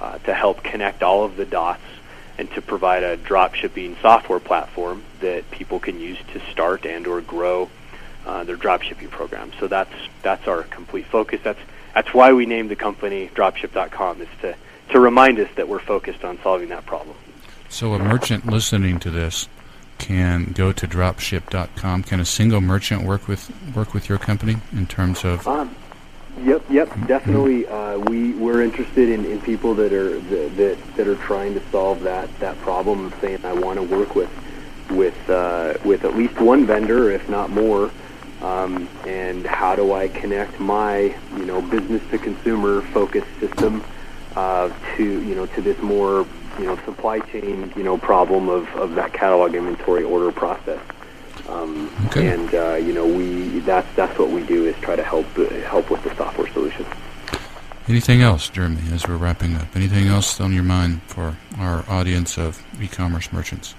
uh, 0.00 0.18
to 0.18 0.34
help 0.34 0.62
connect 0.62 1.02
all 1.02 1.24
of 1.24 1.36
the 1.36 1.46
dots 1.46 1.82
and 2.36 2.50
to 2.52 2.60
provide 2.60 3.02
a 3.02 3.16
drop 3.16 3.54
shipping 3.54 3.96
software 4.02 4.40
platform 4.40 5.02
that 5.20 5.48
people 5.50 5.78
can 5.78 6.00
use 6.00 6.18
to 6.32 6.40
start 6.50 6.84
and 6.84 7.06
or 7.06 7.20
grow 7.20 7.70
uh, 8.26 8.44
their 8.44 8.56
drop 8.56 8.82
shipping 8.82 9.08
program. 9.08 9.52
So 9.60 9.68
that's 9.68 9.94
that's 10.22 10.46
our 10.48 10.62
complete 10.64 11.06
focus. 11.06 11.40
That's 11.42 11.60
that's 11.94 12.12
why 12.12 12.32
we 12.32 12.46
named 12.46 12.70
the 12.70 12.76
company 12.76 13.30
Dropship.com 13.34 14.20
is 14.20 14.28
to 14.40 14.56
to 14.90 15.00
remind 15.00 15.38
us 15.38 15.48
that 15.56 15.68
we're 15.68 15.78
focused 15.80 16.24
on 16.24 16.38
solving 16.42 16.68
that 16.68 16.84
problem. 16.86 17.16
So 17.74 17.92
a 17.92 17.98
merchant 17.98 18.46
listening 18.46 19.00
to 19.00 19.10
this 19.10 19.48
can 19.98 20.52
go 20.52 20.70
to 20.70 20.86
dropship.com. 20.86 22.04
Can 22.04 22.20
a 22.20 22.24
single 22.24 22.60
merchant 22.60 23.02
work 23.02 23.26
with 23.26 23.50
work 23.74 23.92
with 23.92 24.08
your 24.08 24.16
company 24.16 24.58
in 24.70 24.86
terms 24.86 25.24
of? 25.24 25.44
Um, 25.48 25.74
yep, 26.44 26.62
yep, 26.70 26.88
definitely. 27.08 27.66
Uh, 27.66 27.98
we 27.98 28.32
we're 28.34 28.62
interested 28.62 29.08
in, 29.08 29.24
in 29.24 29.40
people 29.40 29.74
that 29.74 29.92
are 29.92 30.20
that, 30.20 30.78
that 30.94 31.08
are 31.08 31.16
trying 31.16 31.54
to 31.54 31.70
solve 31.70 32.02
that 32.02 32.28
that 32.38 32.56
problem. 32.60 33.06
Of 33.06 33.20
saying 33.20 33.44
I 33.44 33.54
want 33.54 33.80
to 33.80 33.82
work 33.82 34.14
with 34.14 34.30
with 34.90 35.28
uh, 35.28 35.74
with 35.84 36.04
at 36.04 36.14
least 36.16 36.40
one 36.40 36.66
vendor, 36.66 37.10
if 37.10 37.28
not 37.28 37.50
more. 37.50 37.90
Um, 38.40 38.88
and 39.04 39.44
how 39.44 39.74
do 39.74 39.92
I 39.94 40.06
connect 40.06 40.60
my 40.60 41.16
you 41.36 41.44
know 41.44 41.60
business 41.60 42.08
to 42.12 42.18
consumer 42.18 42.82
focused 42.82 43.40
system 43.40 43.82
uh, 44.36 44.70
to 44.96 45.02
you 45.02 45.34
know 45.34 45.46
to 45.46 45.60
this 45.60 45.82
more 45.82 46.24
you 46.58 46.66
know 46.66 46.76
supply 46.84 47.20
chain 47.20 47.72
you 47.76 47.82
know 47.82 47.98
problem 47.98 48.48
of, 48.48 48.68
of 48.76 48.94
that 48.94 49.12
catalog 49.12 49.54
inventory 49.54 50.04
order 50.04 50.32
process. 50.32 50.80
Um, 51.48 51.90
okay. 52.06 52.28
And 52.28 52.54
uh, 52.54 52.74
you 52.74 52.92
know 52.92 53.06
we 53.06 53.60
that's 53.60 53.88
that's 53.96 54.18
what 54.18 54.30
we 54.30 54.44
do 54.44 54.66
is 54.66 54.76
try 54.80 54.96
to 54.96 55.02
help 55.02 55.26
uh, 55.38 55.48
help 55.68 55.90
with 55.90 56.02
the 56.04 56.14
software 56.16 56.50
solution. 56.52 56.86
Anything 57.86 58.22
else, 58.22 58.48
Jeremy, 58.48 58.80
as 58.92 59.06
we're 59.06 59.16
wrapping 59.16 59.56
up? 59.56 59.76
Anything 59.76 60.06
else 60.06 60.40
on 60.40 60.54
your 60.54 60.62
mind 60.62 61.02
for 61.02 61.36
our 61.58 61.84
audience 61.86 62.38
of 62.38 62.62
e-commerce 62.80 63.30
merchants? 63.30 63.74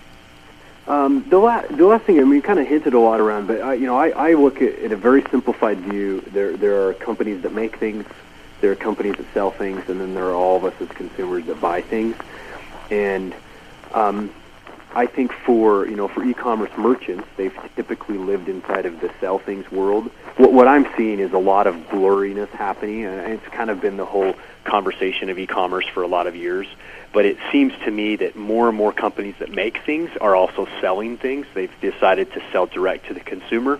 Um, 0.87 1.27
the, 1.29 1.39
la- 1.39 1.65
the 1.65 1.87
last 1.87 2.03
thing, 2.05 2.19
I 2.19 2.23
mean, 2.23 2.35
you 2.35 2.41
kind 2.43 2.59
of 2.59 2.67
hinted 2.67 2.93
a 2.93 2.99
lot 2.99 3.19
around, 3.19 3.47
but 3.47 3.61
I, 3.61 3.73
you 3.73 3.87
know, 3.87 3.97
I, 3.97 4.09
I 4.09 4.33
look 4.33 4.61
at, 4.61 4.77
at 4.77 4.91
a 4.91 4.95
very 4.95 5.23
simplified 5.31 5.79
view. 5.79 6.21
There, 6.21 6.55
there 6.55 6.87
are 6.87 6.93
companies 6.93 7.41
that 7.41 7.53
make 7.53 7.77
things, 7.77 8.05
there 8.61 8.71
are 8.71 8.75
companies 8.75 9.15
that 9.15 9.25
sell 9.33 9.49
things, 9.49 9.89
and 9.89 9.99
then 9.99 10.13
there 10.13 10.25
are 10.25 10.35
all 10.35 10.57
of 10.57 10.65
us 10.65 10.73
as 10.79 10.89
consumers 10.89 11.45
that 11.45 11.59
buy 11.59 11.81
things. 11.81 12.15
And 12.91 13.33
um, 13.93 14.31
I 14.95 15.07
think 15.07 15.33
for 15.33 15.85
you 15.87 15.95
know 15.95 16.07
for 16.07 16.23
e-commerce 16.23 16.71
merchants, 16.77 17.27
they've 17.35 17.57
typically 17.75 18.17
lived 18.17 18.47
inside 18.47 18.85
of 18.85 19.01
the 19.01 19.11
sell 19.19 19.39
things 19.39 19.69
world. 19.69 20.09
What, 20.37 20.53
what 20.53 20.67
I'm 20.67 20.87
seeing 20.95 21.19
is 21.19 21.33
a 21.33 21.37
lot 21.37 21.67
of 21.67 21.75
blurriness 21.89 22.49
happening, 22.49 23.03
and 23.05 23.33
it's 23.33 23.47
kind 23.49 23.69
of 23.69 23.81
been 23.81 23.97
the 23.97 24.05
whole 24.05 24.35
conversation 24.63 25.29
of 25.29 25.37
e-commerce 25.37 25.85
for 25.87 26.03
a 26.03 26.07
lot 26.07 26.27
of 26.27 26.35
years. 26.35 26.67
But 27.13 27.25
it 27.25 27.37
seems 27.51 27.73
to 27.83 27.91
me 27.91 28.15
that 28.17 28.35
more 28.35 28.67
and 28.69 28.77
more 28.77 28.91
companies 28.91 29.35
that 29.39 29.51
make 29.51 29.79
things 29.85 30.09
are 30.19 30.35
also 30.35 30.67
selling 30.81 31.17
things. 31.17 31.45
They've 31.53 31.71
decided 31.81 32.31
to 32.33 32.43
sell 32.51 32.65
direct 32.65 33.07
to 33.07 33.13
the 33.13 33.19
consumer. 33.19 33.79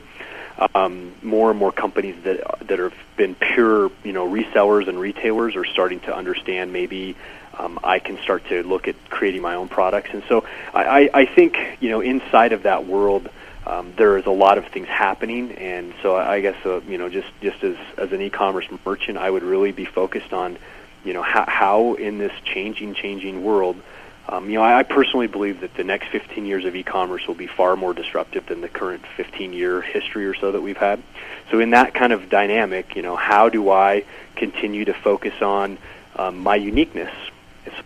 Um, 0.74 1.14
more 1.22 1.50
and 1.50 1.60
more 1.60 1.74
companies 1.74 2.16
that 2.24 2.40
that 2.68 2.80
have 2.80 2.94
been 3.18 3.36
pure, 3.36 3.92
you 4.06 4.14
know, 4.14 4.26
resellers 4.26 4.88
and 4.88 4.98
retailers 4.98 5.58
are 5.58 5.66
starting 5.66 6.00
to 6.02 6.16
understand 6.16 6.72
maybe 6.72 7.18
um, 7.58 7.80
I 7.84 8.00
can 8.00 8.18
start 8.22 8.48
to 8.50 8.64
look 8.64 8.88
at 8.88 8.96
creating 9.10 9.42
my 9.42 9.56
own 9.56 9.68
products. 9.68 10.10
And 10.14 10.24
so 10.28 10.46
I, 10.74 11.10
I 11.14 11.26
think, 11.26 11.58
you 11.80 11.90
know, 11.90 12.02
inside 12.02 12.54
of 12.54 12.64
that 12.64 12.86
world, 12.86 13.30
um, 13.66 13.94
there 13.98 14.18
is 14.18 14.26
a 14.26 14.32
lot 14.32 14.58
of 14.58 14.68
things 14.68 14.88
happening. 14.88 15.52
And 15.54 15.94
so 16.02 16.16
I 16.16 16.42
guess, 16.42 16.58
uh, 16.66 16.82
you 16.82 16.98
know, 16.98 17.10
just, 17.10 17.28
just 17.42 17.64
as, 17.64 17.76
as 17.98 18.12
an 18.12 18.22
e-commerce 18.22 18.68
merchant, 18.86 19.18
I 19.18 19.30
would 19.30 19.44
really 19.44 19.72
be 19.72 19.86
focused 19.86 20.34
on, 20.34 20.58
you 21.04 21.14
know, 21.14 21.22
how, 21.22 21.46
how 21.48 21.94
in 21.96 22.18
this 22.18 22.34
changing, 22.44 22.94
changing 22.94 23.44
world, 23.44 23.76
um, 24.28 24.50
you 24.50 24.56
know, 24.56 24.64
I, 24.64 24.80
I 24.80 24.84
personally 24.84 25.28
believe 25.28 25.62
that 25.62 25.76
the 25.76 25.84
next 25.84 26.10
15 26.10 26.46
years 26.46 26.66
of 26.66 26.76
e-commerce 26.76 27.28
will 27.28 27.36
be 27.36 27.48
far 27.48 27.76
more 27.76 27.94
disruptive 27.94 28.46
than 28.48 28.62
the 28.62 28.70
current 28.70 29.04
15-year 29.18 29.82
history 29.82 30.26
or 30.26 30.34
so 30.34 30.52
that 30.52 30.62
we've 30.62 30.78
had. 30.78 31.02
So 31.52 31.60
in 31.60 31.72
that 31.72 31.94
kind 31.94 32.12
of 32.12 32.30
dynamic, 32.30 32.96
you 32.96 33.02
know, 33.02 33.16
how 33.16 33.50
do 33.50 33.70
I 33.70 34.04
continue 34.36 34.86
to 34.86 34.94
focus 34.94 35.42
on 35.42 35.78
um, 36.16 36.40
my 36.40 36.56
uniqueness 36.56 37.14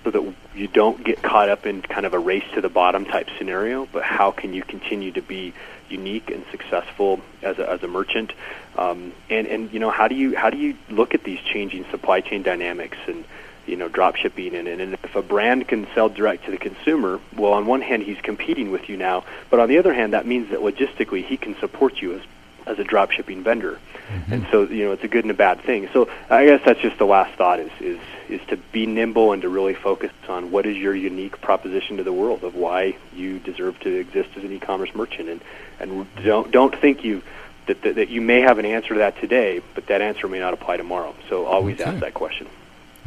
so 0.04 0.12
that 0.12 0.34
you 0.56 0.68
don't 0.68 1.04
get 1.04 1.22
caught 1.22 1.50
up 1.50 1.66
in 1.66 1.82
kind 1.82 2.06
of 2.06 2.14
a 2.14 2.20
race 2.20 2.44
to 2.54 2.62
the 2.62 2.70
bottom 2.70 3.06
type 3.06 3.28
scenario, 3.38 3.86
but 3.86 4.04
how 4.04 4.32
can 4.32 4.54
you 4.54 4.62
continue 4.62 5.12
to 5.12 5.22
be 5.22 5.54
unique 5.90 6.30
and 6.30 6.46
successful 6.52 7.20
as 7.42 7.58
a, 7.60 7.70
as 7.70 7.84
a 7.84 7.88
merchant? 7.88 8.32
Um, 8.78 9.14
and, 9.30 9.48
and, 9.48 9.74
you 9.74 9.80
know, 9.80 9.90
how 9.90 10.08
do 10.08 10.16
you, 10.16 10.36
how 10.36 10.50
do 10.50 10.58
you 10.58 10.76
look 10.90 11.14
at 11.14 11.24
these 11.24 11.40
changing 11.40 11.86
supply 11.92 12.22
chain 12.22 12.44
dynamics 12.44 12.98
and, 13.08 13.24
you 13.70 13.78
know, 13.78 13.88
drop 13.88 14.16
shipping 14.16 14.56
and, 14.56 14.68
and 14.68 14.94
if 14.96 15.16
a 15.16 15.22
brand 15.22 15.68
can 15.68 15.88
sell 15.94 16.10
direct 16.10 16.46
to 16.46 16.52
the 16.52 16.58
consumer, 16.58 17.20
well, 17.36 17.54
on 17.54 17.66
one 17.66 17.82
hand, 17.82 18.04
he's 18.04 18.20
competing 18.22 18.72
with 18.72 18.90
you 18.90 18.98
now, 18.98 19.24
but 19.50 19.60
on 19.60 19.70
the 19.70 19.78
other 19.78 19.94
hand, 19.94 20.14
that 20.14 20.26
means 20.26 20.50
that 20.50 20.60
logistically 20.60 21.24
he 21.24 21.38
can 21.38 21.56
support 21.60 22.02
you 22.02 22.16
as 22.16 22.22
as 22.70 22.80
a 22.80 22.84
drop 22.84 23.12
shipping 23.12 23.44
vendor. 23.44 23.80
Mm-hmm. 24.10 24.34
And 24.34 24.48
so, 24.52 24.64
you 24.64 24.86
know, 24.86 24.92
it's 24.92 25.04
a 25.04 25.08
good 25.08 25.24
and 25.24 25.32
a 25.32 25.36
bad 25.36 25.62
thing. 25.62 25.90
So 25.92 26.10
I 26.30 26.46
guess 26.46 26.62
that's 26.64 26.80
just 26.80 26.98
the 26.98 27.06
last 27.06 27.36
thought 27.36 27.60
is, 27.60 27.72
is, 27.80 28.00
is 28.30 28.42
to 28.48 28.58
be 28.58 28.86
nimble 28.86 29.34
and 29.34 29.42
to 29.42 29.50
really 29.50 29.74
focus 29.74 30.12
on 30.28 30.52
what 30.52 30.66
is 30.66 30.78
your 30.78 30.96
unique 30.96 31.42
proposition 31.42 31.98
to 31.98 32.04
the 32.04 32.14
world 32.14 32.44
of 32.44 32.56
why 32.56 32.96
you 33.14 33.40
deserve 33.40 33.80
to 33.82 33.96
exist 33.96 34.30
as 34.38 34.44
an 34.44 34.52
e-commerce 34.52 34.94
merchant. 34.96 35.30
And, 35.30 35.42
and 35.80 36.24
don't, 36.24 36.52
don't 36.52 36.76
think 36.76 37.04
you, 37.04 37.24
that, 37.68 37.82
that, 37.82 37.96
that 37.96 38.10
you 38.10 38.22
may 38.22 38.42
have 38.42 38.60
an 38.60 38.66
answer 38.66 38.90
to 38.90 39.00
that 39.00 39.20
today, 39.20 39.62
but 39.76 39.88
that 39.88 40.02
answer 40.02 40.28
may 40.28 40.40
not 40.40 40.54
apply 40.54 40.78
tomorrow. 40.78 41.16
So 41.28 41.46
always 41.46 41.82
okay. 41.82 41.90
ask 41.90 42.00
that 42.00 42.14
question. 42.14 42.48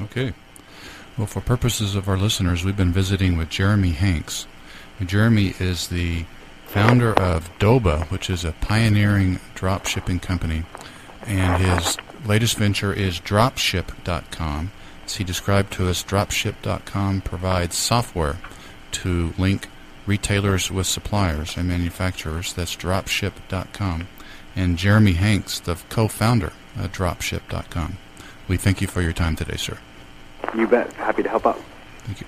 Okay. 0.03 0.33
Well, 1.18 1.27
for 1.27 1.42
purposes 1.42 1.94
of 1.94 2.09
our 2.09 2.16
listeners, 2.16 2.64
we've 2.64 2.77
been 2.77 2.92
visiting 2.92 3.37
with 3.37 3.51
Jeremy 3.51 3.90
Hanks. 3.90 4.46
Jeremy 5.05 5.55
is 5.59 5.88
the 5.88 6.25
founder 6.66 7.12
of 7.12 7.51
Doba, 7.59 8.11
which 8.11 8.31
is 8.31 8.44
a 8.44 8.53
pioneering 8.53 9.38
drop 9.55 9.87
shipping 9.87 10.20
company, 10.20 10.64
and 11.27 11.62
his 11.62 11.98
latest 12.25 12.57
venture 12.57 12.94
is 12.94 13.20
dropship.com. 13.20 14.72
As 15.05 15.16
he 15.16 15.25
described 15.25 15.72
to 15.75 15.88
us, 15.88 16.03
dropship.com 16.03 17.20
provides 17.20 17.77
software 17.77 18.38
to 18.92 19.35
link 19.37 19.68
retailers 20.07 20.70
with 20.70 20.87
suppliers 20.87 21.57
and 21.59 21.68
manufacturers. 21.68 22.55
That's 22.55 22.75
dropship.com. 22.75 24.09
And 24.57 24.79
Jeremy 24.79 25.12
Hanks, 25.12 25.61
the 25.61 25.77
co-founder 25.90 26.53
of 26.79 26.92
dropship.com. 26.92 27.98
We 28.48 28.57
thank 28.57 28.81
you 28.81 28.87
for 28.87 29.03
your 29.03 29.12
time 29.12 29.37
today, 29.37 29.57
sir. 29.57 29.79
You 30.55 30.67
bet. 30.67 30.93
Happy 30.95 31.23
to 31.23 31.29
help 31.29 31.47
out. 31.47 31.61
Thank 32.05 32.21
you. 32.21 32.27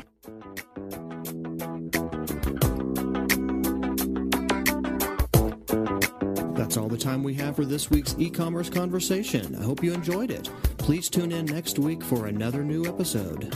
That's 6.55 6.77
all 6.77 6.89
the 6.89 6.99
time 6.99 7.23
we 7.23 7.35
have 7.35 7.57
for 7.57 7.65
this 7.65 7.91
week's 7.91 8.15
e 8.19 8.31
commerce 8.31 8.71
conversation. 8.71 9.55
I 9.57 9.63
hope 9.63 9.83
you 9.83 9.93
enjoyed 9.93 10.31
it. 10.31 10.51
Please 10.79 11.11
tune 11.11 11.33
in 11.33 11.45
next 11.47 11.79
week 11.79 12.03
for 12.03 12.27
another 12.27 12.65
new 12.65 12.85
episode. 12.87 13.53